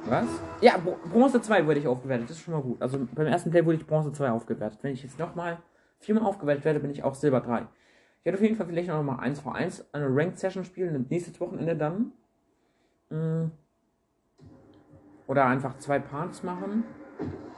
Was? 0.10 0.28
Ja, 0.62 0.78
Bronze 1.12 1.42
2 1.42 1.66
wurde 1.66 1.80
ich 1.80 1.88
aufgewertet. 1.88 2.30
Das 2.30 2.38
ist 2.38 2.44
schon 2.44 2.54
mal 2.54 2.62
gut. 2.62 2.82
Also 2.82 3.00
beim 3.14 3.28
ersten 3.28 3.52
Play 3.52 3.66
wurde 3.66 3.78
ich 3.78 3.86
Bronze 3.86 4.12
2 4.14 4.32
aufgewertet. 4.32 4.80
Wenn 4.82 4.94
ich 4.94 5.04
jetzt 5.04 5.20
nochmal 5.20 5.58
viermal 6.00 6.24
aufgewertet 6.24 6.66
werde, 6.66 6.80
bin 6.80 6.92
ich 6.92 7.04
auch 7.04 7.16
Silber 7.16 7.42
3. 7.42 7.68
Ich 8.20 8.26
werde 8.26 8.38
auf 8.38 8.44
jeden 8.44 8.56
Fall 8.56 8.68
vielleicht 8.68 8.88
noch 8.88 9.02
mal 9.04 9.20
1 9.20 9.40
v 9.40 9.52
1 9.52 9.94
eine 9.94 10.08
Ranked 10.10 10.40
Session 10.40 10.64
spielen, 10.64 11.06
nächstes 11.10 11.40
Wochenende 11.40 11.76
dann. 11.76 12.12
Hm. 13.10 13.52
Oder 15.28 15.46
einfach 15.46 15.78
zwei 15.80 16.00
Parts 16.00 16.44
machen 16.44 16.84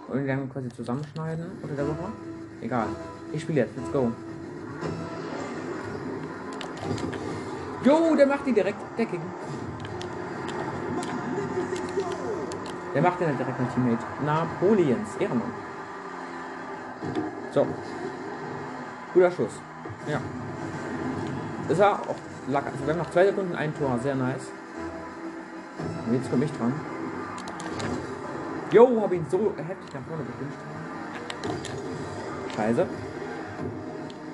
und 0.07 0.27
dann 0.27 0.49
quasi 0.49 0.69
zusammenschneiden 0.69 1.45
unter 1.61 1.75
der 1.75 1.87
Woche. 1.87 2.11
Egal. 2.61 2.87
Ich 3.31 3.41
spiele 3.41 3.61
jetzt. 3.61 3.75
Let's 3.77 3.91
go. 3.91 4.11
Jo, 7.83 8.15
der 8.15 8.25
macht 8.25 8.45
die 8.45 8.53
direkt 8.53 8.79
Decking. 8.97 9.21
Der 12.93 13.01
macht 13.01 13.19
den 13.19 13.27
halt 13.27 13.39
direkt 13.39 13.59
mein 13.59 13.73
Teammate. 13.73 14.05
Napoleons. 14.25 15.09
Ehrenmann. 15.19 15.51
So. 17.51 17.67
Guter 19.13 19.31
Schuss. 19.31 19.53
Ja. 20.07 20.19
Das 21.67 21.79
war 21.79 21.99
auch 22.01 22.15
locker. 22.47 22.67
Also 22.71 22.85
wir 22.85 22.93
haben 22.93 22.99
noch 22.99 23.11
zwei 23.11 23.25
Sekunden 23.25 23.55
ein 23.55 23.73
Tor. 23.77 23.99
Sehr 24.01 24.15
nice. 24.15 24.47
Und 26.07 26.13
jetzt 26.13 26.29
komme 26.31 26.45
ich 26.45 26.51
dran. 26.51 26.73
Jo, 28.71 29.01
hab 29.01 29.11
ihn 29.13 29.25
so 29.29 29.53
heftig 29.57 29.93
nach 29.93 30.01
vorne 30.07 30.23
gewünscht. 30.23 30.57
Scheiße. 32.55 32.85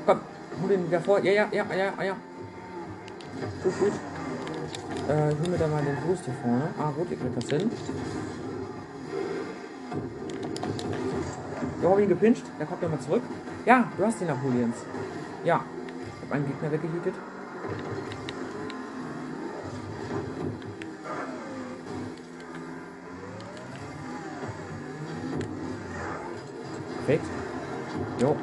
Komm, 0.06 0.20
hol 0.62 0.70
den 0.70 0.88
wieder 0.88 1.02
vor. 1.02 1.20
Ja, 1.20 1.32
ja, 1.32 1.48
ja, 1.52 1.66
ja, 1.74 2.04
ja. 2.04 2.16
Gut, 3.64 3.80
gut. 3.80 3.92
Äh, 5.10 5.32
ich 5.32 5.40
hol 5.40 5.50
mir 5.50 5.58
da 5.58 5.68
mal 5.68 5.84
den 5.84 5.96
Boost 6.06 6.26
hier 6.26 6.34
vorne. 6.42 6.68
Ah, 6.78 6.92
gut, 6.96 7.12
ihr 7.12 7.18
kriegt 7.18 7.38
das 7.38 7.50
hin. 7.50 7.72
Jo, 11.86 11.92
hab 11.92 12.00
ihn 12.00 12.10
gepinscht. 12.10 12.44
Der 12.60 12.66
kommt 12.66 12.82
nochmal 12.82 13.00
zurück. 13.00 13.22
Ja, 13.64 13.88
du 13.96 14.04
hast 14.04 14.20
den 14.20 14.28
Napoleons. 14.28 14.76
Ja. 15.44 15.64
Ich 16.16 16.28
hab 16.28 16.36
einen 16.36 16.48
Gegner 16.48 16.72
weggehütet. 16.72 17.14
Perfekt. 27.06 27.26
Jo. 28.20 28.36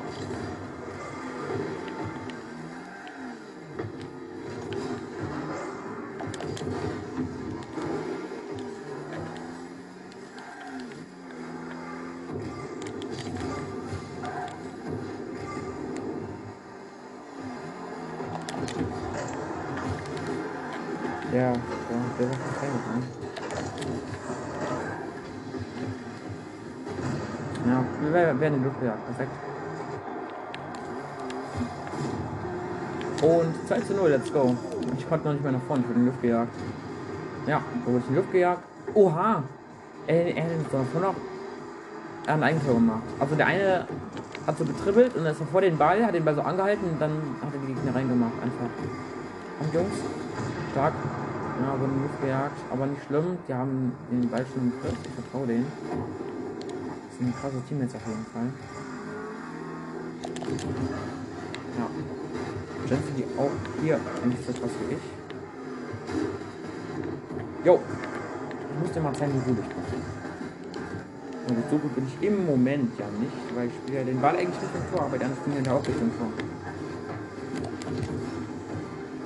Perfekt. 29.16 29.32
Und 33.22 33.68
2 33.68 33.80
zu 33.80 33.94
0, 33.94 34.10
let's 34.10 34.32
go. 34.32 34.56
Ich 34.98 35.08
konnte 35.08 35.26
noch 35.26 35.34
nicht 35.34 35.42
mehr 35.42 35.52
nach 35.52 35.62
vorne, 35.68 35.82
ich 35.82 35.88
wurde 35.88 35.98
in 35.98 36.04
die 36.06 36.10
Luft 36.10 36.22
gejagt. 36.22 36.52
Ja, 37.46 37.60
da 37.84 37.92
wurde 37.92 38.04
in 38.08 38.10
die 38.10 38.16
Luft 38.16 38.32
gejagt. 38.32 38.62
Oha! 38.94 39.42
Er, 40.06 40.36
er 40.36 40.42
hat 40.42 40.50
davon 40.72 41.02
noch 41.02 41.14
ein 42.26 42.42
Eigentor 42.42 42.74
gemacht. 42.74 43.02
Also 43.20 43.34
der 43.34 43.46
eine 43.46 43.86
hat 44.46 44.58
so 44.58 44.64
getribbelt 44.64 45.14
und 45.14 45.26
ist 45.26 45.40
vor 45.52 45.60
den 45.60 45.76
Ball, 45.76 46.04
hat 46.04 46.14
den 46.14 46.24
Ball 46.24 46.34
so 46.34 46.40
angehalten 46.42 46.90
und 46.90 47.00
dann 47.00 47.12
hat 47.40 47.54
er 47.54 47.60
die 47.60 47.74
Gegner 47.74 47.94
reingemacht. 47.94 48.32
Einfach. 48.42 48.66
Und 49.60 49.74
Jungs, 49.74 49.94
stark. 50.72 50.94
Ja, 51.60 51.78
wurden 51.78 51.92
in 51.92 51.98
die 51.98 52.02
Luft 52.02 52.22
gejagt, 52.22 52.58
aber 52.72 52.86
nicht 52.86 53.04
schlimm. 53.04 53.38
Die 53.46 53.54
haben 53.54 53.92
den 54.10 54.28
Ball 54.28 54.44
schon 54.52 54.62
im 54.62 54.72
Griff. 54.80 54.96
Ich 55.04 55.14
vertraue 55.14 55.46
denen. 55.46 55.70
Das 57.08 57.18
sind 57.18 57.40
krasse 57.40 57.60
Teammates 57.68 57.94
auf 57.94 58.06
jeden 58.08 58.26
Fall. 58.32 58.48
Ja. 61.78 61.86
Jensen, 62.88 63.16
die 63.16 63.24
auch 63.38 63.50
hier 63.82 63.98
nicht 64.24 64.46
so 64.46 64.52
krass 64.52 64.70
wie 64.88 64.94
ich. 64.94 65.02
Jo. 67.64 67.80
Ich 68.74 68.78
muss 68.80 68.92
dir 68.92 69.00
mal 69.00 69.14
zeigen, 69.14 69.34
wie 69.34 69.50
gut 69.50 69.58
ich 69.60 69.68
bin. 69.68 69.82
Und 71.48 71.70
so 71.70 71.76
gut 71.76 71.94
bin 71.94 72.06
ich 72.06 72.26
im 72.26 72.46
Moment 72.46 72.98
ja 72.98 73.06
nicht, 73.20 73.32
weil 73.54 73.66
ich 73.68 73.74
spiele 73.74 73.98
ja 73.98 74.04
den 74.04 74.20
Ball 74.20 74.36
eigentlich 74.36 74.60
Richtung 74.62 74.82
Tor, 74.92 75.02
aber 75.06 75.18
die 75.18 75.24
anderen 75.24 75.42
spielen 75.42 75.64
ja 75.64 75.72
auch 75.72 75.86
Richtung 75.86 76.10
Tor. 76.16 76.28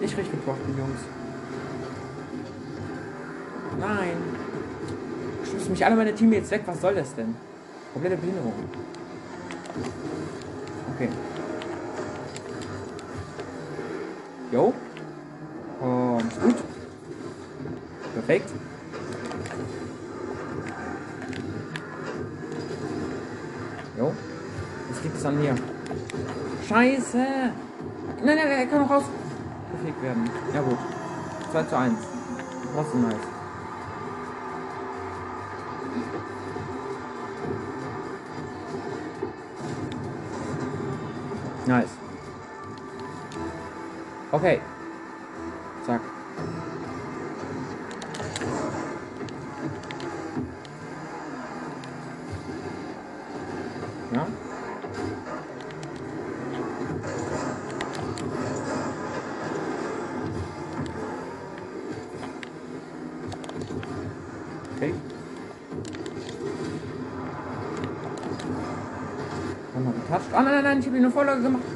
Ich 0.00 0.14
Tor, 0.14 0.56
bin 0.66 0.76
Jungs. 0.78 1.00
Nein. 3.78 4.16
Schießen 5.44 5.70
mich 5.70 5.84
alle 5.84 5.96
meine 5.96 6.14
Teammates 6.14 6.50
weg, 6.50 6.62
was 6.66 6.80
soll 6.80 6.94
das 6.94 7.14
denn? 7.14 7.34
Komplette 7.92 8.16
Behinderung. 8.16 8.52
Okay. 10.94 11.08
Jo. 14.52 14.72
Und 15.80 16.40
gut. 16.42 16.56
Perfekt. 18.14 18.50
Jo. 23.98 24.12
Jetzt 24.88 25.04
liegt 25.04 25.16
es 25.16 25.24
an 25.24 25.40
mir. 25.40 25.54
Scheiße. 26.68 27.18
Nein, 28.24 28.36
nein, 28.36 28.38
er 28.38 28.66
kann 28.66 28.82
noch 28.82 28.90
raus. 28.90 29.04
Gefegt 29.72 30.02
werden. 30.02 30.30
Ja 30.54 30.60
gut. 30.62 30.78
2 31.52 31.62
zu 31.64 31.78
1. 31.78 31.94
Trotzdem 32.74 33.02
nice. 33.02 33.16
Nice. 41.66 41.95
Okay. 44.36 44.60
Zack. 45.86 46.00
Ja. 54.12 54.26
Okay. 64.76 64.94
Getatscht. 70.06 70.34
Ah, 70.34 70.42
nein, 70.42 70.52
nein, 70.52 70.64
nein, 70.64 70.78
ich 70.80 70.86
habe 70.86 70.96
ihm 70.98 71.04
eine 71.04 71.10
Vorlage 71.10 71.40
gemacht. 71.40 71.75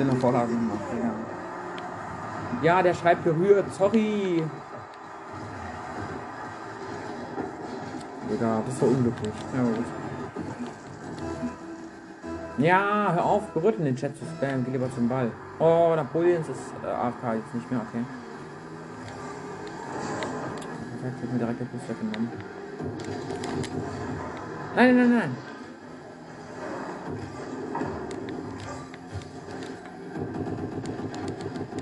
Hab 0.00 0.06
dir 0.06 0.12
eine 0.12 0.20
Vorlage 0.20 0.52
gemacht, 0.52 0.80
ja. 0.98 1.12
Ja, 2.62 2.82
der 2.82 2.94
schreibt 2.94 3.22
berührt, 3.22 3.66
sorry. 3.74 4.42
Digga, 8.30 8.62
bist 8.64 8.80
du 8.80 8.86
unglücklich. 8.86 9.34
Ja, 9.54 9.62
gut. 9.62 9.84
Ja, 12.56 13.12
hör 13.12 13.24
auf, 13.26 13.42
berührt 13.48 13.78
in 13.78 13.84
den 13.84 13.96
Chat 13.96 14.16
zu 14.16 14.24
spammen, 14.24 14.64
geh 14.64 14.72
lieber 14.72 14.90
zum 14.94 15.06
Ball. 15.06 15.30
Oh, 15.58 15.92
Napoleons 15.94 16.48
ist 16.48 16.72
äh, 16.82 16.86
AFK 16.86 17.34
jetzt 17.34 17.54
nicht 17.54 17.70
mehr, 17.70 17.80
okay. 17.86 18.02
Perfekt, 21.02 21.20
wird 21.20 21.32
mir 21.32 21.38
direkt 21.40 21.60
der 21.60 21.64
Bus 21.66 21.80
weggenommen. 21.86 22.30
Nein, 24.76 24.96
nein, 24.96 25.18
nein. 25.18 25.36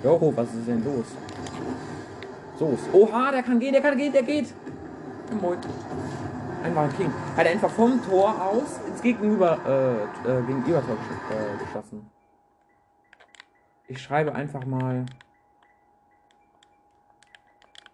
Joho, 0.08 0.34
was 0.34 0.54
ist 0.54 0.66
denn 0.66 0.82
los? 0.82 1.04
So, 2.58 2.78
oha, 2.94 3.30
der 3.30 3.42
kann 3.42 3.60
gehen, 3.60 3.72
der 3.74 3.82
kann 3.82 3.94
gehen, 3.98 4.10
der 4.10 4.22
geht. 4.22 4.54
Moin. 5.38 5.58
Einfach 6.64 6.84
ein 6.84 6.96
King. 6.96 7.12
Hat 7.36 7.44
er 7.44 7.52
einfach 7.52 7.68
vom 7.70 8.02
Tor 8.02 8.30
aus 8.42 8.80
ins 8.88 9.02
Gegenüber, 9.02 9.58
äh, 9.66 10.30
äh, 10.30 10.42
Gegenübertor 10.46 10.96
gesch 10.96 11.36
äh, 11.36 11.62
geschossen. 11.62 12.10
Ich 13.86 14.00
schreibe 14.00 14.34
einfach 14.34 14.64
mal 14.64 15.04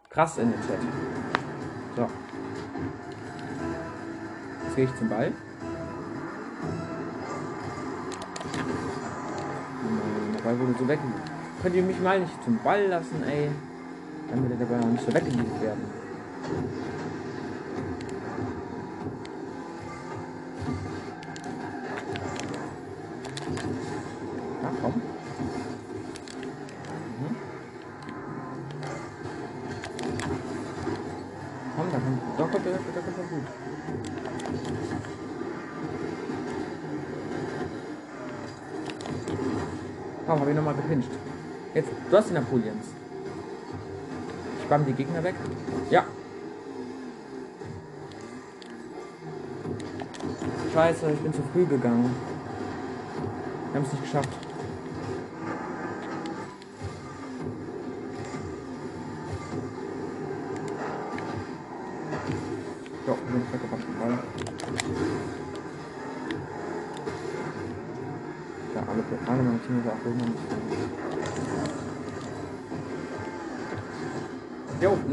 krass 0.08 0.38
in 0.38 0.52
den 0.52 0.60
Chat. 0.60 0.78
So. 1.96 2.06
Jetzt 4.66 4.76
gehe 4.76 4.84
ich 4.84 4.94
zum 4.94 5.08
Ball. 5.08 5.32
Der 10.36 10.42
Ball 10.44 10.60
wurde 10.60 10.74
so 10.78 10.86
weg. 10.86 11.00
Könnt 11.64 11.76
ihr 11.76 11.82
mich 11.82 11.98
mal 11.98 12.20
nicht 12.20 12.44
zum 12.44 12.58
Ball 12.58 12.88
lassen, 12.88 13.24
ey? 13.26 13.48
Damit 14.28 14.60
der 14.60 14.66
Ball 14.66 14.80
auch 14.80 14.92
nicht 14.92 15.02
so 15.02 15.14
weggelegt 15.14 15.62
werden. 15.62 15.80
Du 42.14 42.18
hast 42.18 42.30
die 42.30 42.34
Napoleons. 42.34 42.86
Ich 44.60 44.68
bamm 44.68 44.86
die 44.86 44.92
Gegner 44.92 45.24
weg. 45.24 45.34
Ja. 45.90 46.04
Scheiße, 50.72 51.10
ich 51.10 51.18
bin 51.18 51.34
zu 51.34 51.42
früh 51.52 51.66
gegangen. 51.66 52.14
Wir 53.72 53.80
haben 53.80 53.86
es 53.86 53.92
nicht 53.92 54.04
geschafft. 54.04 54.43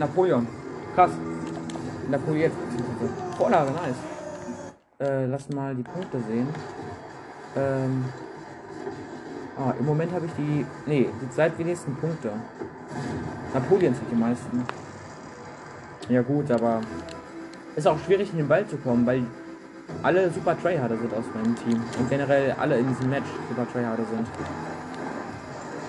Napoleon. 0.02 0.48
Krass. 0.96 1.12
Napoleon. 2.10 2.52
Vorlage, 3.38 3.72
nice. 3.72 3.96
Äh, 5.00 5.26
lass 5.28 5.48
mal 5.50 5.76
die 5.76 5.84
Punkte 5.84 6.20
sehen. 6.28 6.48
Ähm. 7.56 8.06
Ah, 9.58 9.74
im 9.80 9.86
Moment 9.86 10.12
habe 10.12 10.26
ich 10.26 10.32
die. 10.34 10.66
Nee, 10.88 11.08
die 11.22 11.30
zweitwenigsten 11.30 11.96
Punkte. 11.96 12.32
Napoleons 13.54 13.98
hat 14.00 14.08
die 14.12 14.16
meisten. 14.16 14.64
Ja 16.10 16.24
gut, 16.24 16.50
aber 16.50 16.82
ist 17.76 17.88
auch 17.88 18.00
schwierig 18.00 18.32
in 18.32 18.40
den 18.40 18.48
Ball 18.48 18.66
zu 18.68 18.78
kommen, 18.78 19.06
weil 19.06 19.24
alle 20.02 20.32
super 20.32 20.60
Tryharder 20.60 20.98
sind 20.98 21.14
aus 21.14 21.26
meinem 21.36 21.56
Team. 21.56 21.80
Und 22.00 22.10
generell 22.10 22.56
alle 22.60 22.80
in 22.80 22.88
diesem 22.88 23.10
Match 23.10 23.30
super 23.50 23.72
Tryharder 23.72 24.06
sind. 24.06 24.28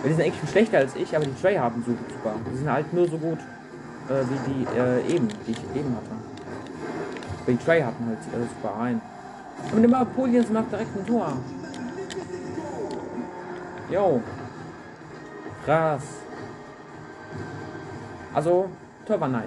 Die 0.04 0.08
sind 0.10 0.20
eigentlich 0.20 0.40
viel 0.40 0.48
schlechter 0.50 0.78
als 0.78 0.96
ich, 0.96 1.16
aber 1.16 1.24
die 1.24 1.40
Tryharden 1.40 1.82
super. 1.82 2.34
Die 2.52 2.58
sind 2.58 2.70
halt 2.70 2.92
nur 2.92 3.08
so 3.08 3.16
gut 3.16 3.38
äh, 4.08 4.24
wie 4.28 4.52
die 4.52 4.78
äh, 4.78 5.14
eben, 5.14 5.28
die 5.46 5.52
ich 5.52 5.76
eben 5.76 5.94
hatte. 5.96 6.10
Aber 7.42 7.52
die 7.52 7.58
Tryharden 7.58 8.06
halt 8.06 8.18
äh, 8.18 8.48
super 8.48 8.78
rein. 8.78 9.00
Und 9.74 9.84
immer 9.84 10.04
Poliens 10.04 10.50
macht 10.50 10.72
direkt 10.72 10.96
ein 10.96 11.06
Tor. 11.06 11.32
Jo. 13.90 14.20
Krass. 15.64 16.02
Also, 18.34 18.68
Tor 19.06 19.20
war 19.20 19.28
nice. 19.28 19.44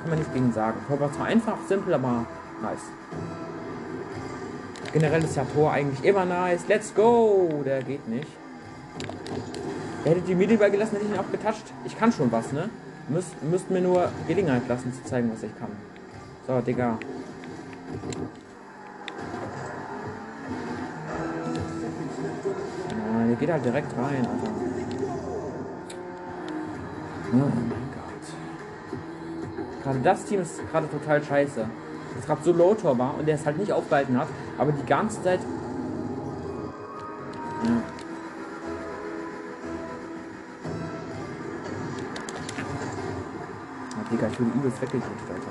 Kann 0.00 0.10
man 0.10 0.18
nichts 0.18 0.34
gegen 0.34 0.52
sagen. 0.52 0.80
Tor 0.88 1.00
war 1.00 1.12
zwar 1.12 1.26
einfach, 1.26 1.56
simpel, 1.68 1.94
aber 1.94 2.26
nice. 2.60 2.80
Generell 4.92 5.24
ist 5.24 5.36
ja 5.36 5.44
Tor 5.54 5.72
eigentlich 5.72 6.04
immer 6.04 6.24
nice. 6.24 6.66
Let's 6.68 6.94
go! 6.94 7.62
Der 7.64 7.82
geht 7.82 8.06
nicht. 8.08 8.28
Er 10.04 10.10
hätte 10.10 10.22
die 10.22 10.34
Mittelball 10.34 10.70
gelassen, 10.70 10.96
hätte 10.96 11.06
ich 11.06 11.12
ihn 11.12 11.18
auch 11.18 11.30
getatscht. 11.30 11.64
Ich 11.84 11.96
kann 11.96 12.12
schon 12.12 12.30
was, 12.32 12.52
ne? 12.52 12.68
Müsst, 13.08 13.42
müsst 13.42 13.70
mir 13.70 13.80
nur 13.80 14.08
Gelegenheit 14.28 14.66
lassen 14.68 14.92
zu 14.92 15.02
zeigen, 15.04 15.30
was 15.32 15.42
ich 15.42 15.58
kann. 15.58 15.70
So, 16.46 16.60
Digga. 16.60 16.98
Ja, 22.90 23.26
der 23.26 23.36
geht 23.36 23.50
halt 23.50 23.64
direkt 23.64 23.92
rein, 23.96 24.26
Alter. 24.26 24.52
Oh 27.32 27.36
mein 27.36 27.88
Gott. 27.94 29.82
Gerade 29.82 29.98
das 30.00 30.24
Team 30.24 30.40
ist 30.40 30.60
gerade 30.70 30.88
total 30.88 31.22
scheiße. 31.22 31.66
Das 32.16 32.26
gerade 32.26 32.42
so 32.42 32.52
Low-Tor 32.52 32.98
war 32.98 33.18
und 33.18 33.26
der 33.26 33.36
es 33.36 33.46
halt 33.46 33.58
nicht 33.58 33.72
aufgehalten 33.72 34.18
hat, 34.18 34.28
aber 34.58 34.72
die 34.72 34.86
ganze 34.86 35.22
Zeit. 35.22 35.40
Ja. 37.64 38.01
Digga, 44.22 44.32
ich 44.32 44.40
wurde 44.40 44.50
übelst 44.56 44.80
weggekriegt, 44.80 45.06
Alter. 45.28 45.50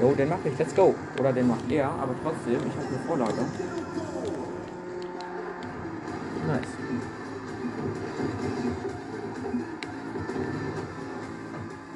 Jo, 0.00 0.14
den 0.14 0.28
mache 0.28 0.48
ich, 0.48 0.58
let's 0.58 0.74
go. 0.74 0.94
Oder 1.20 1.32
den 1.32 1.46
macht 1.46 1.70
er, 1.70 1.90
aber 1.90 2.14
trotzdem, 2.24 2.54
ich 2.54 2.76
habe 2.76 2.88
eine 2.88 2.98
Vorlage. 3.06 3.32
Nice. 6.48 6.68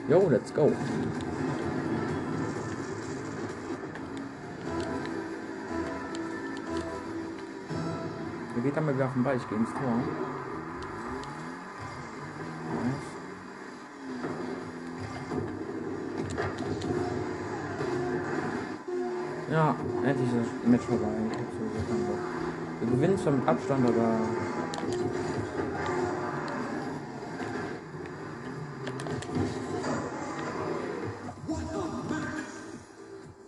Jo, 0.09 0.29
let's 0.31 0.55
go. 0.55 0.71
Geht 8.67 8.77
dann 8.77 8.85
mal 8.85 8.95
wieder 8.97 9.05
auf 9.05 9.13
den 9.13 9.23
Ball, 9.23 9.37
ich 9.37 9.49
gehe 9.49 9.59
ins 9.59 9.71
Tor. 9.71 9.81
Ja, 19.53 19.77
endlich 20.05 20.29
ist 20.29 20.37
das 20.41 20.69
Match 20.69 20.85
vorbei. 20.85 21.07
Wir 22.81 22.91
gewinnen 22.91 23.17
zwar 23.17 23.33
mit 23.35 23.47
Abstand, 23.47 23.87
aber. 23.87 24.19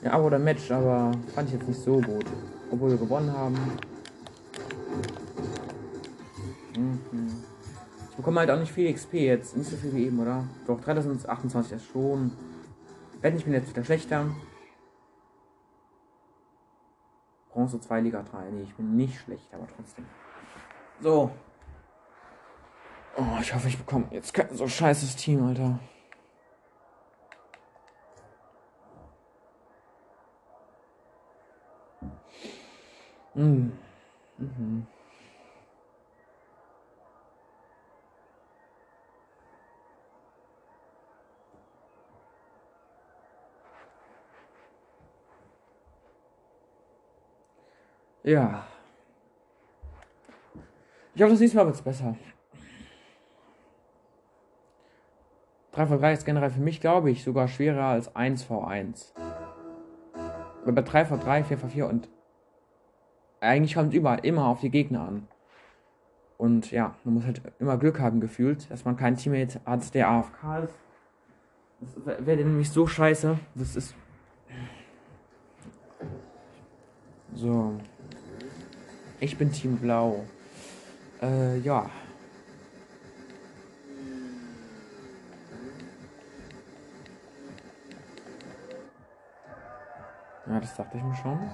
Ja, 0.01 0.13
aber 0.13 0.31
der 0.31 0.39
Match, 0.39 0.71
aber 0.71 1.11
fand 1.35 1.49
ich 1.49 1.55
jetzt 1.55 1.67
nicht 1.67 1.83
so 1.83 2.01
gut. 2.01 2.27
Obwohl 2.71 2.91
wir 2.91 2.99
gewonnen 2.99 3.33
haben. 3.33 3.57
Mhm. 6.79 7.45
Ich 8.11 8.17
bekomme 8.17 8.41
halt 8.41 8.51
auch 8.51 8.59
nicht 8.59 8.73
viel 8.73 8.93
XP 8.93 9.15
jetzt. 9.15 9.57
Nicht 9.57 9.71
so 9.71 9.77
viel 9.77 9.95
wie 9.95 10.07
eben, 10.07 10.19
oder? 10.21 10.45
Doch, 10.67 10.81
3028 10.81 11.73
ist 11.73 11.87
schon. 11.87 12.33
Wenn 13.21 13.37
ich 13.37 13.45
bin 13.45 13.53
jetzt 13.53 13.71
wieder 13.71 13.85
schlechter. 13.85 14.27
Bronze 17.51 17.81
2 17.81 18.01
Liga 18.01 18.23
3. 18.23 18.51
Nee, 18.51 18.63
ich 18.63 18.75
bin 18.75 18.97
nicht 18.97 19.19
schlecht, 19.21 19.53
aber 19.53 19.67
trotzdem. 19.67 20.05
So. 21.01 21.31
Oh, 23.17 23.39
ich 23.41 23.53
hoffe, 23.55 23.69
ich 23.69 23.79
bekomme 23.79 24.07
jetzt 24.11 24.33
kein 24.33 24.55
so 24.55 24.69
scheißes 24.69 25.17
Team, 25.17 25.45
Alter. 25.45 25.79
Mm. 33.35 33.71
Mhm. 34.39 34.87
Ja. 48.29 48.67
Ich 51.15 51.23
hoffe, 51.23 51.33
das 51.33 51.41
nächste 51.41 51.57
Mal 51.57 51.65
wird 51.65 51.77
es 51.77 51.83
besser. 51.83 52.15
3v3 55.75 56.13
ist 56.13 56.27
generell 56.27 56.51
für 56.51 56.61
mich, 56.61 56.83
glaube 56.83 57.11
ich, 57.11 57.25
sogar 57.25 57.49
schwerer 57.49 57.85
als 57.85 58.15
1v1. 58.15 59.15
Aber 60.63 60.73
bei 60.73 60.83
3v3, 60.83 61.45
4v4 61.45 61.85
und 61.85 62.11
eigentlich 63.41 63.75
kommt 63.75 63.89
es 63.89 63.95
überall 63.95 64.19
immer 64.19 64.45
auf 64.49 64.61
die 64.61 64.71
Gegner 64.71 65.09
an. 65.09 65.27
Und 66.37 66.71
ja, 66.71 66.97
man 67.05 67.15
muss 67.15 67.25
halt 67.25 67.41
immer 67.59 67.79
Glück 67.79 67.99
haben 67.99 68.21
gefühlt, 68.21 68.71
dass 68.71 68.85
man 68.85 68.99
keinen 68.99 69.17
Teammate 69.17 69.63
hat, 69.65 69.95
der 69.95 70.11
AFK 70.11 70.65
ist. 70.65 70.79
Das 72.05 72.27
wäre 72.27 72.45
nämlich 72.45 72.71
so 72.71 72.87
scheiße. 72.87 73.39
Das 73.55 73.75
ist. 73.75 73.95
So. 77.33 77.79
Ich 79.21 79.37
bin 79.37 79.51
Team 79.51 79.77
Blau. 79.77 80.25
Äh, 81.21 81.59
ja. 81.59 81.91
Ja, 90.47 90.61
das 90.61 90.77
dachte 90.77 90.97
ich 90.97 91.03
mir 91.03 91.17
schon. 91.17 91.51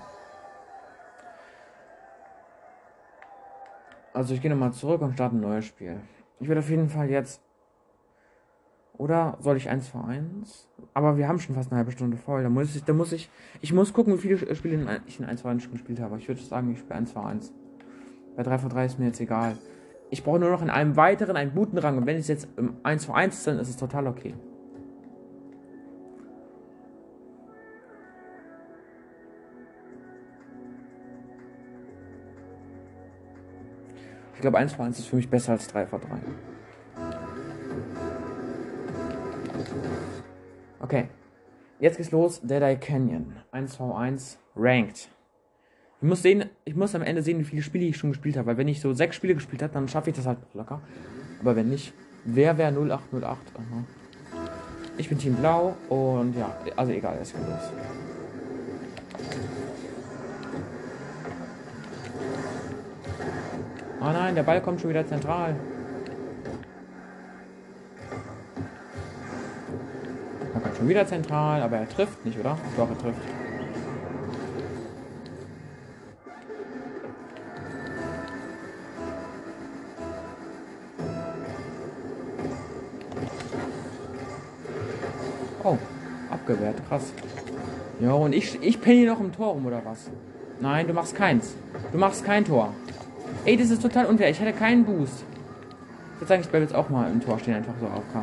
Also 4.12 4.34
ich 4.34 4.42
gehe 4.42 4.50
nochmal 4.50 4.72
zurück 4.72 5.00
und 5.00 5.14
starte 5.14 5.34
ein 5.34 5.40
neues 5.40 5.64
Spiel. 5.64 6.00
Ich 6.38 6.46
werde 6.46 6.60
auf 6.60 6.68
jeden 6.68 6.88
Fall 6.88 7.08
jetzt. 7.08 7.40
Oder 8.96 9.38
soll 9.40 9.56
ich 9.56 9.68
1 9.68 9.88
vor 9.88 10.06
1? 10.06 10.68
Aber 10.94 11.16
wir 11.16 11.26
haben 11.26 11.40
schon 11.40 11.56
fast 11.56 11.72
eine 11.72 11.78
halbe 11.78 11.90
Stunde 11.90 12.16
voll. 12.16 12.44
Da 12.44 12.48
muss 12.48 12.76
ich, 12.76 12.84
da 12.84 12.92
muss 12.92 13.12
ich. 13.12 13.28
Ich 13.60 13.72
muss 13.72 13.92
gucken, 13.92 14.14
wie 14.14 14.18
viele 14.18 14.54
Spiele 14.54 15.00
ich 15.06 15.18
in 15.18 15.26
1 15.26 15.42
vor 15.42 15.50
1 15.50 15.64
schon 15.64 15.72
gespielt 15.72 16.00
habe. 16.00 16.16
Ich 16.18 16.28
würde 16.28 16.40
sagen, 16.40 16.70
ich 16.70 16.78
spiele 16.78 16.94
1 16.94 17.12
vor 17.12 17.26
1. 17.26 17.52
Bei 18.36 18.44
3 18.44 18.58
vor 18.58 18.70
3 18.70 18.84
ist 18.86 18.98
mir 19.00 19.06
jetzt 19.06 19.20
egal. 19.20 19.58
Ich 20.10 20.22
brauche 20.22 20.38
nur 20.38 20.50
noch 20.50 20.62
in 20.62 20.70
einem 20.70 20.96
weiteren 20.96 21.36
einen 21.36 21.52
guten 21.52 21.76
Rang. 21.78 21.98
Und 21.98 22.06
wenn 22.06 22.16
es 22.16 22.28
jetzt 22.28 22.46
im 22.56 22.76
1 22.84 23.04
vor 23.04 23.16
1 23.16 23.34
ist, 23.34 23.46
dann 23.48 23.58
ist 23.58 23.68
es 23.68 23.76
total 23.76 24.06
okay. 24.06 24.34
Ich 34.34 34.40
glaube, 34.40 34.58
1 34.58 34.74
vor 34.74 34.84
1 34.84 35.00
ist 35.00 35.08
für 35.08 35.16
mich 35.16 35.28
besser 35.28 35.52
als 35.52 35.66
3 35.66 35.86
vor 35.86 35.98
3. 35.98 36.08
Okay. 40.84 41.08
Jetzt 41.80 41.96
geht's 41.96 42.10
los. 42.10 42.42
Dead 42.42 42.60
Eye 42.60 42.76
Canyon. 42.76 43.36
1 43.52 43.74
v 43.74 43.94
1 43.94 44.38
Ranked. 44.54 45.08
Ich 46.02 46.06
muss, 46.06 46.20
sehen, 46.20 46.44
ich 46.66 46.76
muss 46.76 46.94
am 46.94 47.00
Ende 47.00 47.22
sehen, 47.22 47.38
wie 47.38 47.44
viele 47.44 47.62
Spiele 47.62 47.86
ich 47.86 47.96
schon 47.96 48.10
gespielt 48.10 48.36
habe. 48.36 48.48
Weil 48.48 48.58
wenn 48.58 48.68
ich 48.68 48.82
so 48.82 48.92
sechs 48.92 49.16
Spiele 49.16 49.34
gespielt 49.34 49.62
habe, 49.62 49.72
dann 49.72 49.88
schaffe 49.88 50.10
ich 50.10 50.16
das 50.16 50.26
halt 50.26 50.40
locker. 50.52 50.82
Aber 51.40 51.56
wenn 51.56 51.70
nicht, 51.70 51.94
wer 52.26 52.58
wäre 52.58 52.70
0808? 52.72 53.22
Aha. 53.22 53.84
Ich 54.98 55.08
bin 55.08 55.16
Team 55.16 55.36
Blau 55.36 55.74
und 55.88 56.36
ja, 56.36 56.54
also 56.76 56.92
egal, 56.92 57.16
es 57.22 57.32
geht 57.32 57.40
los. 57.40 57.72
Oh 64.02 64.12
nein, 64.12 64.34
der 64.34 64.42
Ball 64.42 64.60
kommt 64.60 64.82
schon 64.82 64.90
wieder 64.90 65.06
zentral. 65.06 65.56
Kommt 70.74 70.80
schon 70.80 70.88
wieder 70.88 71.06
zentral, 71.06 71.62
aber 71.62 71.76
er 71.76 71.88
trifft 71.88 72.24
nicht, 72.26 72.36
oder? 72.36 72.58
Doch, 72.76 72.88
er 72.90 72.98
trifft. 72.98 73.20
Oh, 85.62 85.78
abgewehrt, 86.28 86.74
krass. 86.88 87.12
Ja, 88.00 88.12
und 88.14 88.34
ich, 88.34 88.60
ich 88.60 88.80
penne 88.80 88.96
hier 88.96 89.12
noch 89.12 89.20
im 89.20 89.32
Tor 89.32 89.52
rum, 89.52 89.66
oder 89.66 89.80
was? 89.84 90.10
Nein, 90.58 90.88
du 90.88 90.92
machst 90.92 91.14
keins. 91.14 91.54
Du 91.92 91.98
machst 91.98 92.24
kein 92.24 92.44
Tor. 92.44 92.70
Ey, 93.44 93.56
das 93.56 93.70
ist 93.70 93.80
total 93.80 94.06
unfair. 94.06 94.28
Ich 94.28 94.40
hatte 94.40 94.52
keinen 94.52 94.84
Boost. 94.84 95.22
Ich 96.14 96.20
würde 96.20 96.28
sagen, 96.28 96.42
ich 96.42 96.48
bleibe 96.48 96.64
jetzt 96.64 96.74
auch 96.74 96.88
mal 96.88 97.08
im 97.12 97.20
Tor 97.20 97.38
stehen, 97.38 97.54
einfach 97.54 97.74
so 97.80 97.86
auf 97.86 98.02
K. 98.12 98.22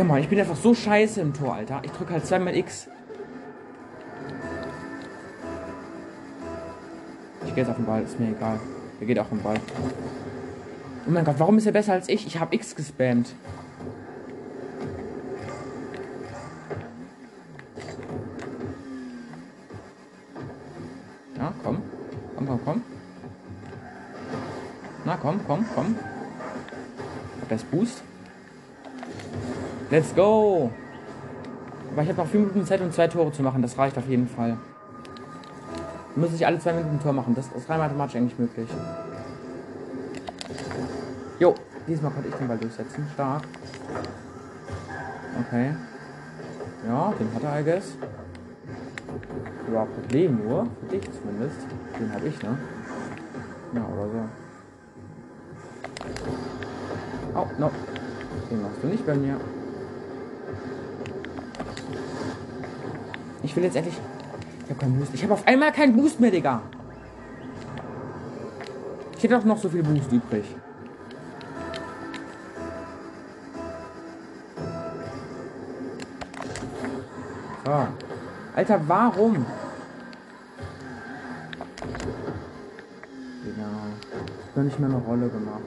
Ja, 0.00 0.04
Mann, 0.04 0.22
ich 0.22 0.30
bin 0.30 0.40
einfach 0.40 0.56
so 0.56 0.74
scheiße 0.74 1.20
im 1.20 1.34
Tor, 1.34 1.56
Alter. 1.56 1.82
Ich 1.84 1.90
drücke 1.90 2.14
halt 2.14 2.24
zweimal 2.24 2.56
X. 2.56 2.88
Ich 7.44 7.54
gehe 7.54 7.64
jetzt 7.64 7.68
auf 7.68 7.76
den 7.76 7.84
Ball, 7.84 8.02
ist 8.02 8.18
mir 8.18 8.30
egal. 8.30 8.58
Er 8.98 9.06
geht 9.06 9.18
auf 9.18 9.28
den 9.28 9.42
Ball. 9.42 9.60
Oh 11.06 11.10
mein 11.10 11.22
Gott, 11.22 11.34
warum 11.36 11.58
ist 11.58 11.66
er 11.66 11.72
besser 11.72 11.92
als 11.92 12.08
ich? 12.08 12.26
Ich 12.26 12.40
habe 12.40 12.54
X 12.54 12.74
gespammt. 12.74 13.34
Ja, 21.36 21.52
komm. 21.62 21.82
Komm, 22.36 22.46
komm, 22.46 22.60
komm. 22.64 22.82
Na, 25.04 25.18
komm, 25.20 25.40
komm, 25.46 25.66
komm. 25.74 25.94
Das 27.50 27.62
Boost. 27.64 28.02
Let's 29.90 30.14
go! 30.14 30.70
Aber 31.92 32.02
ich 32.02 32.08
habe 32.08 32.18
noch 32.18 32.28
4 32.28 32.40
Minuten 32.40 32.64
Zeit, 32.64 32.80
um 32.80 32.92
zwei 32.92 33.08
Tore 33.08 33.32
zu 33.32 33.42
machen. 33.42 33.60
Das 33.60 33.76
reicht 33.76 33.98
auf 33.98 34.06
jeden 34.06 34.28
Fall. 34.28 34.56
Muss 36.14 36.32
ich 36.32 36.46
alle 36.46 36.60
zwei 36.60 36.72
Minuten 36.72 36.96
ein 36.96 37.02
Tor 37.02 37.12
machen. 37.12 37.34
Das 37.34 37.48
ist 37.48 37.68
rein 37.68 37.78
mathematisch 37.78 38.14
eigentlich 38.14 38.38
möglich. 38.38 38.68
Jo, 41.40 41.54
diesmal 41.88 42.12
konnte 42.12 42.28
ich 42.28 42.34
den 42.36 42.46
Ball 42.46 42.58
durchsetzen. 42.58 43.04
Stark. 43.14 43.42
Okay. 45.46 45.74
Ja, 46.86 47.12
den 47.18 47.34
hat 47.34 47.42
er, 47.42 47.60
I 47.60 47.64
guess. 47.64 47.96
Ja, 49.72 49.84
Problem 49.84 50.38
nur, 50.44 50.66
für 50.80 50.86
dich 50.86 51.02
zumindest. 51.12 51.66
Den 51.98 52.12
habe 52.12 52.28
ich, 52.28 52.42
ne? 52.42 52.58
Ja, 53.74 53.82
oder 53.82 54.08
so. 54.08 54.18
Oh, 57.34 57.46
no. 57.58 57.70
Den 58.50 58.62
machst 58.62 58.82
du 58.82 58.86
nicht 58.86 59.04
bei 59.04 59.14
mir. 59.14 59.36
Ich 63.50 63.56
will 63.56 63.64
jetzt 63.64 63.74
endlich. 63.74 63.96
Ich 64.62 64.70
habe 64.70 64.78
keinen 64.78 64.96
Boost. 64.96 65.12
Ich 65.12 65.24
habe 65.24 65.34
auf 65.34 65.44
einmal 65.44 65.72
keinen 65.72 65.96
Boost 65.96 66.20
mehr, 66.20 66.30
Digga. 66.30 66.62
Ich 69.16 69.24
hätte 69.24 69.36
auch 69.36 69.44
noch 69.44 69.58
so 69.58 69.68
viel 69.68 69.82
Boost 69.82 70.12
übrig. 70.12 70.44
So. 77.64 77.72
Alter, 78.54 78.80
warum? 78.86 79.44
Digga. 83.44 83.66
Noch 84.54 84.62
nicht 84.62 84.78
mehr 84.78 84.90
eine 84.90 84.98
Rolle 84.98 85.28
gemacht. 85.28 85.62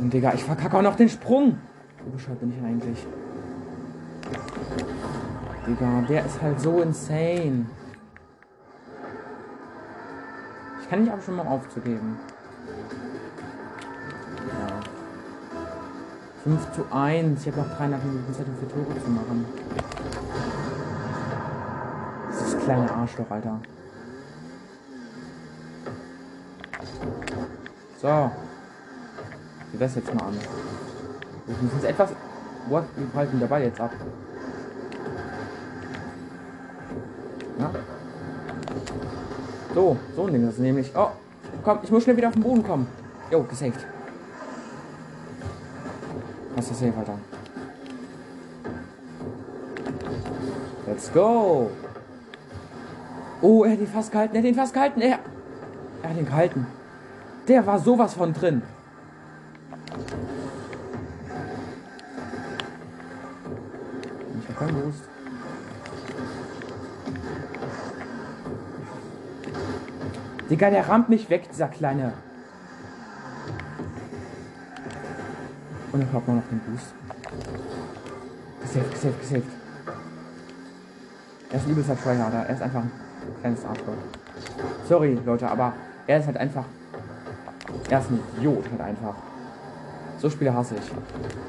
Und 0.00 0.14
Digga, 0.14 0.34
ich 0.34 0.44
verkacke 0.44 0.78
auch 0.78 0.82
noch 0.82 0.94
den 0.94 1.08
Sprung. 1.08 1.58
Wie 2.04 2.10
bescheuert 2.12 2.38
bin 2.38 2.52
ich 2.56 2.64
eigentlich? 2.64 3.04
Digga, 5.66 6.00
der 6.08 6.24
ist 6.24 6.40
halt 6.40 6.60
so 6.60 6.80
insane. 6.80 7.66
Ich 10.80 10.88
kann 10.88 11.02
nicht 11.02 11.12
auch 11.12 11.20
schon 11.20 11.34
mal 11.34 11.46
aufzugeben. 11.48 12.16
Ja. 14.46 14.80
5 16.44 16.72
zu 16.72 16.86
1. 16.92 17.40
Ich 17.44 17.52
habe 17.52 17.66
noch 17.66 17.76
300 17.76 18.04
Minuten 18.04 18.32
Zeit, 18.32 18.46
um 18.46 18.56
vier 18.56 18.68
Tore 18.68 19.04
zu 19.04 19.10
machen. 19.10 19.44
Dieses 22.30 22.58
kleine 22.62 22.88
Arschloch, 22.92 23.28
Alter. 23.28 23.60
So. 28.00 28.30
Sieh 29.72 29.78
das 29.78 29.96
jetzt 29.96 30.14
mal 30.14 30.26
an. 30.26 30.38
Wir 31.46 31.56
müssen 31.60 31.76
jetzt 31.80 31.90
etwas. 31.90 32.10
What? 32.68 32.84
Wie 32.96 33.16
halten 33.16 33.48
Ball 33.48 33.62
jetzt 33.62 33.80
ab? 33.80 33.90
Ja. 37.58 37.70
So, 39.74 39.96
so 40.14 40.26
ein 40.26 40.32
Ding 40.32 40.48
ist 40.48 40.58
nämlich. 40.58 40.90
Oh, 40.94 41.08
komm, 41.64 41.78
ich 41.82 41.90
muss 41.90 42.02
schnell 42.02 42.16
wieder 42.16 42.28
auf 42.28 42.34
den 42.34 42.42
Boden 42.42 42.62
kommen. 42.62 42.86
Jo, 43.30 43.42
gesaved. 43.42 43.86
Was 46.54 46.70
ist 46.70 46.80
safe, 46.80 46.92
Alter? 46.96 47.18
Let's 50.86 51.12
go. 51.12 51.70
Oh, 53.42 53.64
er 53.64 53.72
hat 53.72 53.80
ihn 53.80 53.86
fast 53.86 54.10
gehalten. 54.12 54.34
Er 54.34 54.42
hat 54.42 54.48
ihn 54.48 54.54
fast 54.54 54.72
gehalten. 54.72 55.00
Er, 55.00 55.18
er 56.02 56.10
hat 56.10 56.16
ihn 56.16 56.26
gehalten. 56.26 56.66
Der 57.48 57.66
war 57.66 57.78
sowas 57.78 58.14
von 58.14 58.32
drin. 58.32 58.62
Digga, 70.50 70.70
der 70.70 70.88
rammt 70.88 71.08
mich 71.08 71.28
weg, 71.28 71.48
dieser 71.50 71.68
kleine. 71.68 72.12
Und 75.92 76.00
dann 76.00 76.12
hat 76.12 76.28
man 76.28 76.36
noch 76.36 76.44
den 76.48 76.60
Boost. 76.60 76.94
Gesaved, 78.60 78.92
gesaved, 78.92 79.20
gesaved. 79.20 79.48
Er 81.50 81.58
ist 81.58 81.66
ein 81.66 81.70
übelster 81.72 81.96
Tryharder. 81.96 82.46
Er 82.46 82.54
ist 82.54 82.62
einfach 82.62 82.82
ein 82.82 82.90
kleines 83.40 83.64
Arschloch. 83.64 83.94
Sorry, 84.88 85.18
Leute, 85.24 85.48
aber 85.48 85.72
er 86.06 86.18
ist 86.18 86.26
halt 86.26 86.36
einfach. 86.36 86.64
Er 87.88 88.00
ist 88.00 88.10
ein 88.10 88.20
Idiot 88.36 88.64
halt 88.70 88.80
einfach. 88.80 89.14
So 90.18 90.30
Spieler 90.30 90.54
hasse 90.54 90.76
ich. 90.76 90.92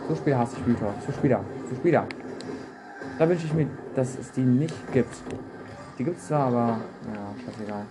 So 0.07 0.15
Spieler 0.15 0.39
hasse 0.39 0.55
ich 0.59 0.81
Real 0.81 0.93
So 1.05 1.11
Spieler. 1.11 1.41
So 1.69 1.75
Spieler. 1.75 2.05
Da 3.19 3.27
wünsche 3.27 3.45
ich 3.45 3.53
mir, 3.53 3.67
dass 3.95 4.17
es 4.17 4.31
die 4.31 4.41
nicht 4.41 4.91
gibt. 4.91 5.15
Die 5.97 6.03
gibt 6.03 6.17
es 6.17 6.27
zwar, 6.27 6.47
aber. 6.47 6.79
Ja, 7.13 7.45
scheißegal. 7.45 7.85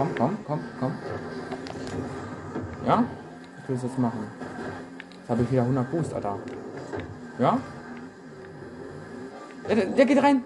Komm, 0.00 0.14
komm, 0.16 0.38
komm, 0.46 0.60
komm. 0.80 0.92
Ja? 2.86 3.04
Ich 3.62 3.68
will 3.68 3.76
es 3.76 3.82
jetzt 3.82 3.98
machen. 3.98 4.20
Jetzt 5.18 5.28
habe 5.28 5.42
ich 5.42 5.52
wieder 5.52 5.60
100 5.60 5.90
Boost, 5.90 6.14
Alter. 6.14 6.38
Ja? 7.38 7.58
Der, 9.68 9.76
der, 9.76 9.86
der 9.88 10.06
geht 10.06 10.22
rein. 10.22 10.44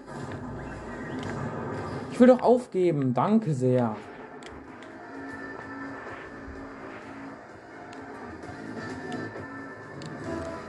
Ich 2.11 2.19
will 2.19 2.27
doch 2.27 2.41
aufgeben. 2.41 3.13
Danke 3.13 3.53
sehr. 3.53 3.95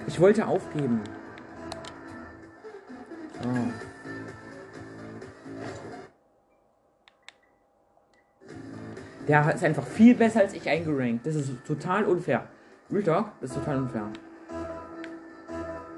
Ich 0.07 0.21
wollte 0.21 0.47
aufgeben. 0.47 1.01
Der 9.29 9.53
ist 9.55 9.65
einfach 9.65 9.87
viel 9.87 10.15
besser 10.15 10.41
als 10.41 10.55
ich 10.55 10.69
eingerankt. 10.69 11.27
Das 11.27 11.35
ist 11.35 11.51
total 11.67 12.05
unfair. 12.05 12.47
Real 12.91 13.03
Talk, 13.03 13.33
das 13.41 13.51
ist 13.51 13.57
total 13.57 13.79
unfair. 13.79 14.11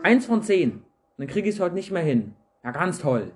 Eins 0.03 0.27
von 0.27 0.43
zehn. 0.43 0.83
Dann 1.19 1.27
kriege 1.27 1.49
ich 1.49 1.57
es 1.57 1.61
heute 1.61 1.75
nicht 1.75 1.91
mehr 1.91 2.03
hin. 2.03 2.35
Ja, 2.65 2.71
ganz 2.71 2.99
toll. 2.99 3.33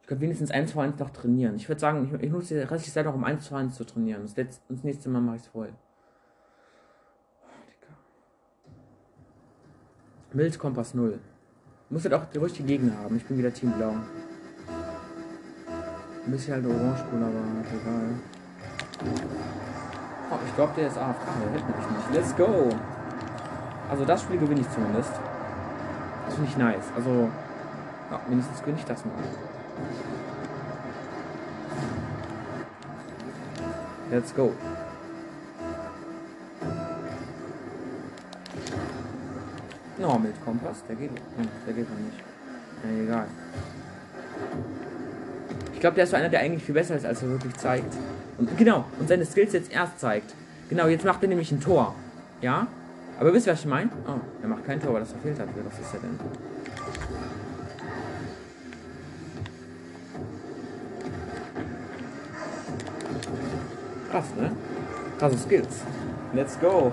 Ich 0.00 0.06
könnte 0.06 0.22
wenigstens 0.22 0.50
1 0.50 0.72
zu 0.72 0.80
1 0.80 0.98
noch 0.98 1.10
trainieren. 1.10 1.56
Ich 1.56 1.68
würde 1.68 1.80
sagen, 1.80 2.10
ich, 2.12 2.22
ich 2.22 2.30
nutze 2.30 2.54
die 2.54 2.60
restliche 2.60 2.92
Zeit 2.92 3.06
auch 3.06 3.14
um 3.14 3.24
1 3.24 3.44
zu 3.44 3.54
1 3.54 3.74
zu 3.74 3.84
trainieren. 3.84 4.22
Das, 4.22 4.36
letzte, 4.36 4.62
das 4.68 4.82
nächste 4.82 5.08
Mal 5.08 5.20
mache 5.20 5.36
ich 5.36 5.42
es 5.42 5.48
voll. 5.48 5.72
Oh, 7.42 7.48
Milz 10.32 10.58
Kompass 10.58 10.94
0. 10.94 11.18
Muss 11.90 12.04
halt 12.04 12.14
auch 12.14 12.24
die 12.26 12.38
richtigen 12.38 12.68
Gegner 12.68 12.96
haben. 12.98 13.16
Ich 13.16 13.26
bin 13.26 13.36
wieder 13.36 13.52
Team 13.52 13.72
Blau. 13.72 13.94
Ein 16.30 16.34
bisschen 16.34 16.54
halt 16.54 16.64
orange 16.64 17.02
aber 17.10 17.26
egal. 17.74 18.14
Oh, 20.30 20.36
ich 20.46 20.54
glaube, 20.54 20.72
der 20.76 20.86
ist 20.86 20.96
AFK. 20.96 21.26
Der 21.42 21.50
hält 21.50 21.66
mich 21.66 21.90
nicht. 21.90 22.14
Let's 22.14 22.36
go! 22.36 22.68
Also 23.90 24.04
das 24.04 24.22
Spiel 24.22 24.38
gewinne 24.38 24.60
ich 24.60 24.70
zumindest. 24.70 25.10
Das 26.26 26.34
finde 26.36 26.48
ich 26.48 26.56
nice. 26.56 26.84
Also, 26.94 27.28
ja, 28.12 28.20
mindestens 28.28 28.60
gewinne 28.60 28.78
ich 28.78 28.84
das 28.84 29.04
mal. 29.04 29.14
Let's 34.12 34.32
go. 34.32 34.52
No, 39.98 40.16
mit 40.16 40.44
Kompass, 40.44 40.84
der 40.88 40.94
geht. 40.94 41.10
Der 41.66 41.74
geht 41.74 41.90
noch 41.90 41.98
nicht. 41.98 42.22
Ja, 42.84 43.02
egal. 43.02 43.26
Ich 45.80 45.82
glaube, 45.82 45.94
der 45.94 46.04
ist 46.04 46.10
so 46.10 46.16
einer, 46.16 46.28
der 46.28 46.40
eigentlich 46.40 46.62
viel 46.62 46.74
besser 46.74 46.94
ist, 46.94 47.06
als 47.06 47.22
er 47.22 47.30
wirklich 47.30 47.56
zeigt. 47.56 47.94
Und 48.36 48.54
genau, 48.58 48.84
und 48.98 49.08
seine 49.08 49.24
Skills 49.24 49.54
jetzt 49.54 49.72
erst 49.72 49.98
zeigt. 49.98 50.34
Genau, 50.68 50.86
jetzt 50.88 51.06
macht 51.06 51.22
er 51.22 51.28
nämlich 51.30 51.50
ein 51.52 51.58
Tor. 51.58 51.94
Ja? 52.42 52.66
Aber 53.18 53.32
wisst 53.32 53.46
ihr, 53.46 53.54
was 53.54 53.60
ich 53.60 53.66
meine? 53.66 53.88
Oh, 54.06 54.20
er 54.42 54.48
macht 54.50 54.66
kein 54.66 54.78
Tor, 54.78 54.92
weil 54.92 55.00
das 55.00 55.12
verfehlt 55.12 55.38
hat. 55.40 55.48
Was 55.64 55.78
ist 55.78 55.94
er 55.94 56.00
denn? 56.00 56.18
Krass, 64.10 64.26
ne? 64.38 64.50
Krasse 65.18 65.38
Skills. 65.38 65.80
Let's 66.34 66.60
go. 66.60 66.92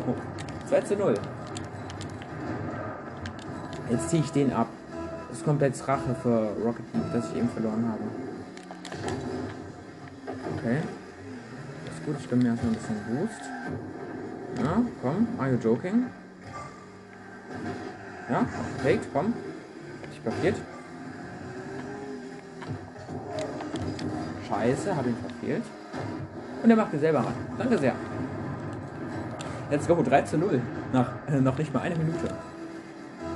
2 0.69 0.79
zu 0.79 0.95
0. 0.95 1.13
Jetzt 3.89 4.09
ziehe 4.09 4.23
ich 4.23 4.31
den 4.31 4.53
ab. 4.53 4.69
Das 5.29 5.43
kommt 5.43 5.61
jetzt 5.61 5.85
Rache 5.89 6.15
für 6.23 6.53
Rocket 6.63 6.85
League, 6.93 7.11
dass 7.11 7.29
ich 7.31 7.35
eben 7.35 7.49
verloren 7.49 7.85
habe. 7.85 8.03
Okay. 10.57 10.79
Das 11.85 11.95
ist 11.95 12.05
gut, 12.05 12.15
ich 12.19 12.29
gönne 12.29 12.43
mir 12.43 12.49
erstmal 12.49 12.73
ein 12.73 12.77
bisschen 12.77 12.95
Boost. 13.07 13.41
Ja, 14.63 14.81
komm, 15.01 15.27
are 15.37 15.51
you 15.51 15.57
joking? 15.57 16.05
Ja, 18.29 18.45
wait, 18.83 19.01
komm. 19.13 19.33
Ich 20.11 20.21
blockiert. 20.21 20.55
Scheiße, 24.47 24.95
habe 24.95 25.09
ihn 25.09 25.15
verfehlt. 25.17 25.63
Und 26.63 26.69
er 26.69 26.75
macht 26.75 26.93
mir 26.93 26.99
selber 26.99 27.19
ran. 27.19 27.33
Danke 27.57 27.77
sehr. 27.77 27.93
Let's 29.69 29.87
go, 29.87 30.01
3 30.01 30.21
zu 30.23 30.37
0. 30.37 30.61
Nach 30.93 31.11
äh, 31.27 31.39
noch 31.39 31.57
nicht 31.57 31.73
mal 31.73 31.81
eine 31.81 31.95
Minute. 31.95 32.33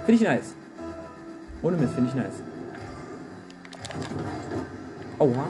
Finde 0.05 0.13
ich 0.13 0.21
nice. 0.21 0.53
Ohne 1.61 1.77
Mist, 1.77 1.93
finde 1.93 2.09
ich 2.09 2.15
nice. 2.15 2.41
Oha. 5.21 5.45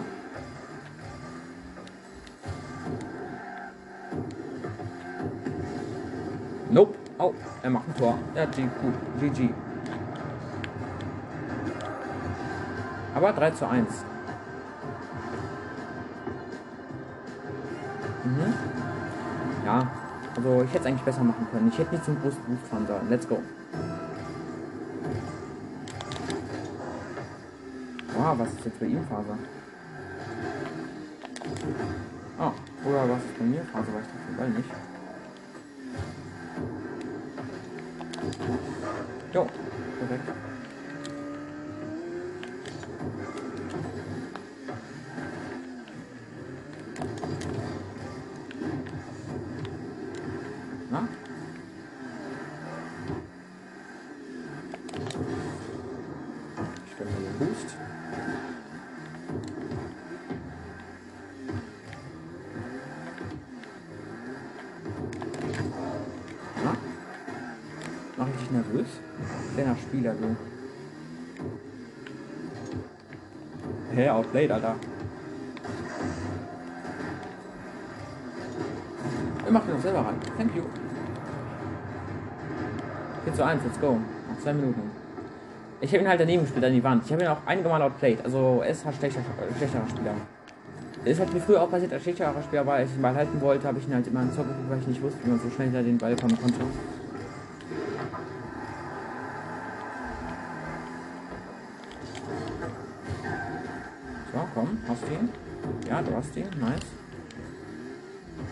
Nope. 6.70 6.96
Oh, 7.18 7.34
er 7.64 7.70
macht 7.70 7.88
ein 7.88 7.96
Tor. 7.96 8.18
Ja, 8.36 8.46
G, 8.48 8.64
gut. 8.64 8.94
GG. 9.22 9.50
Aber 13.16 13.32
3 13.32 13.52
zu 13.52 13.66
1. 13.66 13.88
Mhm. 18.26 18.54
Ja, 19.66 19.88
also 20.36 20.64
ich 20.64 20.70
hätte 20.74 20.80
es 20.80 20.86
eigentlich 20.86 21.02
besser 21.04 21.24
machen 21.24 21.48
können. 21.50 21.70
Ich 21.70 21.78
hätte 21.78 21.92
nicht 21.94 22.04
zum 22.04 22.22
großen 22.22 22.42
Boost 22.44 22.68
fahren 22.68 22.88
sollen. 22.88 23.10
Let's 23.10 23.26
go. 23.26 23.42
Wow, 28.18 28.38
was 28.38 28.50
ist 28.50 28.66
jetzt 28.66 28.80
bei 28.80 28.88
ihm 28.88 29.08
Phase? 29.08 29.38
Oh, 32.40 32.52
oder 32.92 33.10
was 33.10 33.24
ist 33.24 33.38
bei 33.40 33.46
mir 33.46 33.62
Phase? 33.72 33.88
Weil 33.94 34.02
ich 34.02 34.28
den 34.28 34.38
Ball 34.38 34.50
nicht. 34.50 34.91
Nervös? 68.52 68.88
Kleiner 69.54 69.76
Spieler, 69.76 70.14
du. 70.14 70.36
Hey, 73.96 74.10
outplayed, 74.10 74.52
Alter. 74.52 74.76
Er 79.46 79.52
macht 79.52 79.68
ihn 79.68 79.74
doch 79.74 79.82
selber 79.82 80.00
ran. 80.00 80.16
Thank 80.38 80.56
you. 80.56 80.64
4 83.26 83.34
zu 83.34 83.46
1, 83.46 83.64
let's 83.64 83.80
go. 83.80 83.98
Noch 84.30 84.40
zwei 84.42 84.54
Minuten. 84.54 84.82
Ich 85.82 85.92
habe 85.92 86.04
ihn 86.04 86.10
halt 86.10 86.20
daneben 86.20 86.44
gespielt, 86.44 86.64
an 86.64 86.74
die 86.74 86.84
Wand. 86.84 87.04
Ich 87.06 87.12
habe 87.12 87.24
ihn 87.24 87.28
auch 87.28 87.42
einige 87.46 87.68
Mal 87.68 87.82
outplayed. 87.82 88.24
Also, 88.24 88.62
er 88.64 88.70
ist 88.70 88.86
halt 88.86 88.96
schlechter, 88.96 89.22
schlechterer 89.58 89.90
Spieler. 89.90 90.14
Es 91.04 91.20
hat 91.20 91.34
mir 91.34 91.40
früher 91.40 91.62
auch 91.62 91.70
passiert, 91.70 91.92
als 91.92 92.04
schlechterer 92.04 92.34
Spieler 92.44 92.66
war, 92.66 92.76
als 92.76 92.90
ich 92.90 92.96
den 92.96 93.02
Ball 93.02 93.16
halten 93.16 93.42
wollte, 93.42 93.68
habe 93.68 93.80
ich 93.80 93.88
ihn 93.88 93.94
halt 93.94 94.08
immer 94.08 94.22
ins 94.22 94.36
Zocken 94.36 94.52
geguckt, 94.52 94.70
weil 94.70 94.80
ich 94.80 94.88
nicht 94.88 95.02
wusste, 95.02 95.20
wie 95.24 95.30
man 95.32 95.40
so 95.40 95.50
schnell 95.50 95.68
hinter 95.68 95.84
den 95.84 95.98
Ball 95.98 96.16
kommen 96.16 96.40
konnte. 96.40 96.60
Hast 106.32 106.38
ihn, 106.38 106.60
nice. 106.62 106.80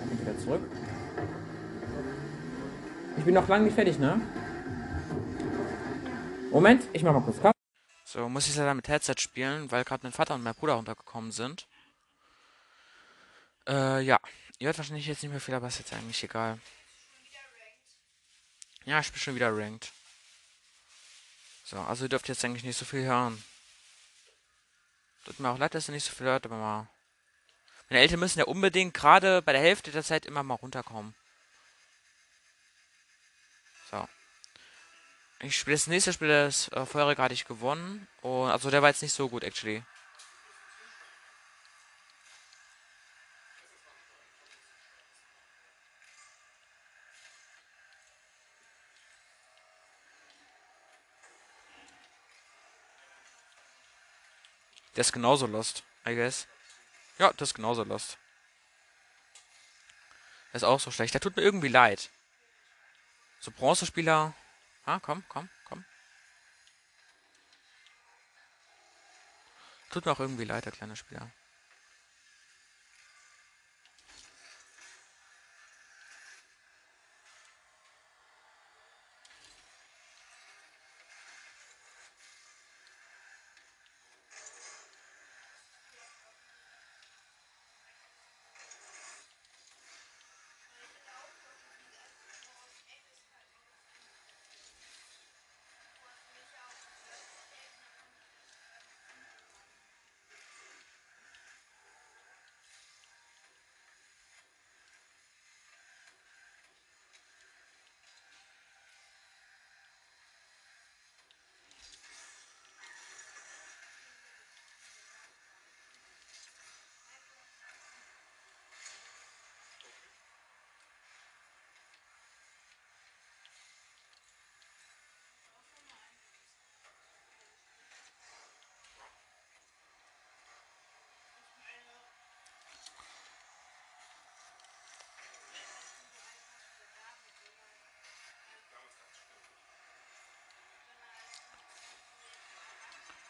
Und 0.02 0.20
wieder 0.20 0.38
zurück. 0.38 0.62
Ich 3.18 3.24
bin 3.24 3.34
noch 3.34 3.48
lange 3.48 3.64
nicht 3.64 3.76
fertig, 3.76 3.98
ne? 3.98 4.20
Moment, 6.52 6.84
ich 6.92 7.04
mach 7.04 7.14
mal 7.14 7.22
kurz 7.22 7.42
Cut. 7.42 7.56
So, 8.04 8.28
muss 8.28 8.50
ich 8.50 8.56
leider 8.58 8.74
mit 8.74 8.90
Headset 8.90 9.16
spielen, 9.20 9.72
weil 9.72 9.86
gerade 9.86 10.04
mein 10.04 10.12
Vater 10.12 10.36
und 10.36 10.44
mein 10.44 10.56
Bruder 10.56 10.74
runtergekommen 10.74 11.32
sind. 11.32 11.68
Äh, 13.66 14.02
ja. 14.02 14.20
Ihr 14.58 14.68
hört 14.68 14.78
wahrscheinlich 14.78 15.08
jetzt 15.08 15.24
nicht 15.24 15.32
mehr 15.32 15.40
viel, 15.40 15.56
aber 15.56 15.70
ist 15.70 15.80
jetzt 15.80 15.94
eigentlich 15.94 16.22
egal. 16.22 16.60
Ja, 18.84 19.00
ich 19.00 19.10
bin 19.10 19.22
schon 19.22 19.36
wieder 19.36 19.56
ranked. 19.56 19.94
So, 21.64 21.80
also 21.80 22.04
ihr 22.04 22.10
dürft 22.10 22.28
jetzt 22.28 22.44
eigentlich 22.44 22.66
nicht 22.66 22.78
so 22.78 22.84
viel 22.84 23.06
hören. 23.06 23.42
Tut 25.24 25.40
mir 25.40 25.50
auch 25.50 25.58
leid, 25.58 25.76
dass 25.76 25.88
ihr 25.88 25.94
nicht 25.94 26.04
so 26.04 26.14
viel 26.14 26.28
hört, 26.28 26.46
aber 26.46 26.58
mal. 26.58 26.90
Meine 27.90 28.02
Eltern 28.02 28.20
müssen 28.20 28.40
ja 28.40 28.46
unbedingt 28.46 28.94
gerade 28.94 29.42
bei 29.42 29.52
der 29.52 29.62
Hälfte 29.62 29.92
der 29.92 30.04
Zeit 30.04 30.28
immer 30.28 30.44
mal 30.44 30.56
runterkommen. 30.56 31.16
So. 33.90 34.08
Ich 35.42 35.58
spiele 35.58 35.76
das 35.76 35.88
nächste 35.88 36.14
Spiel, 36.14 36.28
das 36.28 36.68
äh, 36.70 36.86
vorherige 36.86 37.22
hatte 37.22 37.34
ich 37.34 37.46
gewonnen. 37.46 38.08
Und 38.22 38.52
also 38.52 38.70
der 38.70 38.84
war 38.84 38.90
jetzt 38.90 39.02
nicht 39.02 39.14
so 39.14 39.30
gut, 39.30 39.44
actually. 39.44 39.84
Der 54.96 55.02
ist 55.02 55.14
genauso 55.14 55.48
lost, 55.48 55.84
I 56.06 56.14
guess. 56.14 56.48
Ja, 57.20 57.34
das 57.34 57.50
ist 57.50 57.54
genauso 57.54 57.84
lost. 57.84 58.18
Der 60.52 60.56
ist 60.56 60.64
auch 60.64 60.80
so 60.80 60.90
schlecht. 60.90 61.14
Der 61.14 61.22
tut 61.22 61.36
mir 61.36 61.44
irgendwie 61.44 61.68
leid. 61.68 62.10
So 63.42 63.52
Bronzespieler. 63.52 64.34
Ah, 64.86 65.00
komm, 65.00 65.24
komm, 65.28 65.50
komm. 65.66 65.86
Tut 69.92 70.06
mir 70.06 70.14
auch 70.14 70.20
irgendwie 70.20 70.46
leid, 70.46 70.66
der 70.66 70.72
kleine 70.72 70.96
Spieler. 70.96 71.30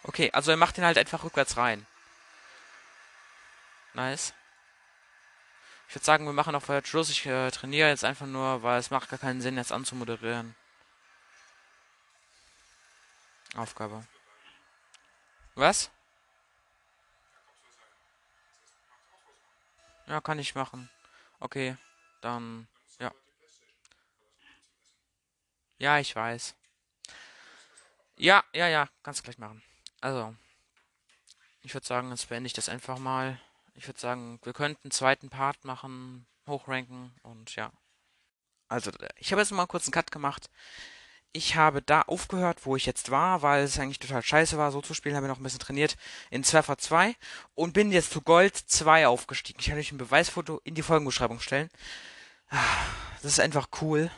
Okay, 0.10 0.32
also 0.34 0.50
er 0.50 0.58
macht 0.58 0.76
den 0.76 0.86
halt 0.86 0.98
einfach 0.98 1.24
rückwärts 1.24 1.56
rein. 1.56 1.86
Nice. 3.94 4.34
Ich 5.88 5.94
würde 5.94 6.04
sagen, 6.04 6.26
wir 6.26 6.34
machen 6.34 6.56
auf 6.56 6.68
heute 6.68 6.88
Schluss. 6.88 7.12
Ich 7.12 7.28
äh, 7.28 7.52
trainiere 7.52 7.90
jetzt 7.90 8.04
einfach 8.04 8.26
nur, 8.26 8.64
weil 8.64 8.80
es 8.80 8.90
macht 8.90 9.12
gar 9.12 9.20
keinen 9.20 9.40
Sinn, 9.40 9.56
jetzt 9.58 9.72
anzumoderieren. 9.72 10.56
Aufgabe. 13.56 14.04
Was? 15.54 15.92
Ja, 20.08 20.22
kann 20.22 20.40
ich 20.40 20.56
machen. 20.56 20.90
Okay, 21.40 21.78
dann, 22.22 22.68
ja. 22.98 23.12
Ja, 25.78 26.00
ich 26.00 26.16
weiß. 26.16 26.56
Ja, 28.18 28.44
ja, 28.54 28.68
ja, 28.68 28.90
kannst 29.04 29.20
du 29.20 29.24
gleich 29.26 29.38
machen. 29.38 29.62
Also, 30.02 30.36
ich 31.62 31.74
würde 31.74 31.86
sagen, 31.86 32.10
jetzt 32.10 32.30
beende 32.30 32.48
ich 32.48 32.54
das 32.54 32.70
einfach 32.70 32.98
mal. 33.00 33.40
Ich 33.76 33.88
würde 33.88 34.00
sagen, 34.00 34.40
wir 34.44 34.54
könnten 34.54 34.86
einen 34.86 34.92
zweiten 34.92 35.30
Part 35.30 35.66
machen, 35.66 36.26
hochranken 36.48 37.14
und 37.24 37.56
ja. 37.56 37.72
Also, 38.68 38.92
ich 39.18 39.32
habe 39.32 39.42
jetzt 39.42 39.52
mal 39.52 39.66
kurz 39.66 39.86
einen 39.86 39.94
Cut 39.94 40.12
gemacht. 40.12 40.50
Ich 41.32 41.56
habe 41.56 41.82
da 41.82 42.02
aufgehört, 42.02 42.66
wo 42.66 42.76
ich 42.76 42.88
jetzt 42.88 43.12
war, 43.12 43.44
weil 43.44 43.64
es 43.64 43.80
eigentlich 43.80 44.00
total 44.00 44.24
scheiße 44.24 44.58
war, 44.58 44.72
so 44.72 44.82
zu 44.82 44.96
spielen, 44.96 45.16
habe 45.16 45.28
ich 45.28 45.30
noch 45.30 45.38
ein 45.38 45.44
bisschen 45.44 45.60
trainiert 45.60 45.96
in 46.32 46.44
2v2 46.44 47.16
und 47.54 47.74
bin 47.74 47.92
jetzt 47.92 48.12
zu 48.12 48.22
Gold 48.22 48.56
2 48.56 49.08
aufgestiegen. 49.08 49.60
Ich 49.60 49.68
kann 49.68 49.78
euch 49.78 49.92
ein 49.92 50.00
Beweisfoto 50.00 50.60
in 50.64 50.74
die 50.74 50.82
Folgenbeschreibung 50.82 51.40
stellen. 51.40 51.70
Das 53.22 53.32
ist 53.32 53.40
einfach 53.40 53.68
cool. 53.82 54.10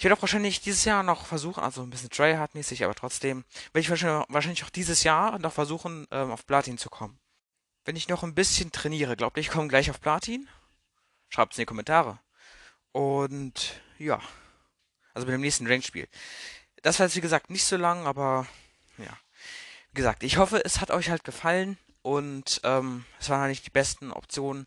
Ich 0.00 0.04
werde 0.04 0.16
auch 0.16 0.22
wahrscheinlich 0.22 0.62
dieses 0.62 0.86
Jahr 0.86 1.02
noch 1.02 1.26
versuchen, 1.26 1.62
also 1.62 1.82
ein 1.82 1.90
bisschen 1.90 2.08
tryhard-mäßig, 2.08 2.84
aber 2.84 2.94
trotzdem, 2.94 3.44
werde 3.74 3.80
ich 3.80 3.90
wahrscheinlich 3.90 4.64
auch 4.64 4.70
dieses 4.70 5.02
Jahr 5.02 5.38
noch 5.38 5.52
versuchen, 5.52 6.06
ähm, 6.10 6.30
auf 6.30 6.46
Platin 6.46 6.78
zu 6.78 6.88
kommen. 6.88 7.20
Wenn 7.84 7.96
ich 7.96 8.08
noch 8.08 8.22
ein 8.22 8.34
bisschen 8.34 8.72
trainiere, 8.72 9.14
glaubt 9.14 9.36
ihr, 9.36 9.42
ich 9.42 9.50
komme 9.50 9.68
gleich 9.68 9.90
auf 9.90 10.00
Platin? 10.00 10.48
Schreibt 11.28 11.52
es 11.52 11.58
in 11.58 11.64
die 11.64 11.66
Kommentare. 11.66 12.18
Und 12.92 13.78
ja, 13.98 14.22
also 15.12 15.26
mit 15.26 15.34
dem 15.34 15.42
nächsten 15.42 15.66
Range-Spiel. 15.66 16.08
Das 16.80 16.98
war 16.98 17.04
jetzt 17.04 17.16
wie 17.16 17.20
gesagt 17.20 17.50
nicht 17.50 17.66
so 17.66 17.76
lang, 17.76 18.06
aber 18.06 18.46
ja. 18.96 19.18
Wie 19.92 19.96
gesagt, 19.96 20.22
ich 20.22 20.38
hoffe, 20.38 20.64
es 20.64 20.80
hat 20.80 20.90
euch 20.90 21.10
halt 21.10 21.24
gefallen 21.24 21.76
und 22.00 22.62
ähm, 22.64 23.04
es 23.18 23.28
waren 23.28 23.40
halt 23.40 23.50
nicht 23.50 23.66
die 23.66 23.70
besten 23.70 24.12
Optionen. 24.12 24.66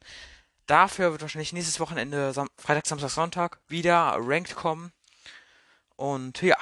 Dafür 0.68 1.12
wird 1.12 1.24
wahrscheinlich 1.24 1.54
nächstes 1.54 1.80
Wochenende, 1.80 2.34
Sam 2.34 2.50
Freitag, 2.56 2.86
Samstag, 2.86 3.10
Sonntag, 3.10 3.62
wieder 3.68 4.16
Ranked 4.20 4.56
kommen. 4.56 4.94
Und 6.04 6.42
ja. 6.42 6.58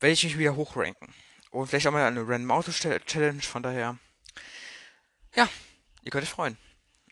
Werde 0.00 0.12
ich 0.12 0.24
mich 0.24 0.38
wieder 0.38 0.56
hochranken. 0.56 1.14
Und 1.52 1.68
vielleicht 1.68 1.86
auch 1.86 1.92
mal 1.92 2.04
eine 2.04 2.26
Random 2.26 2.50
Auto 2.50 2.72
Challenge, 2.72 3.42
von 3.42 3.62
daher. 3.62 3.96
Ja, 5.36 5.48
ihr 6.02 6.10
könnt 6.10 6.24
euch 6.24 6.30
freuen. 6.30 6.58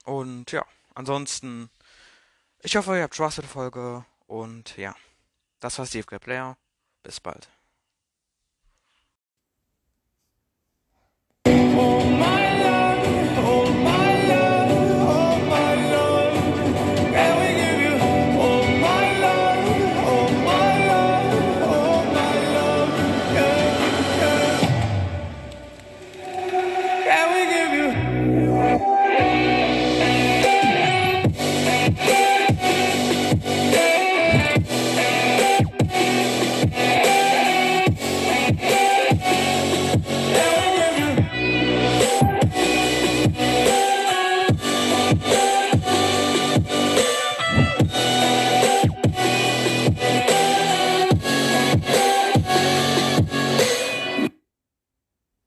Und 0.05 0.51
ja, 0.51 0.67
ansonsten, 0.97 1.71
ich 2.59 2.75
hoffe, 2.75 2.97
ihr 2.97 3.05
habt 3.05 3.15
Spaß 3.15 3.37
mit 3.37 3.45
der 3.45 3.53
Folge. 3.53 4.05
Und 4.27 4.77
ja, 4.77 4.97
das 5.61 5.79
war 5.79 5.87
Steve 5.87 6.19
Player. 6.19 6.57
Bis 7.05 7.21
bald. 7.21 7.49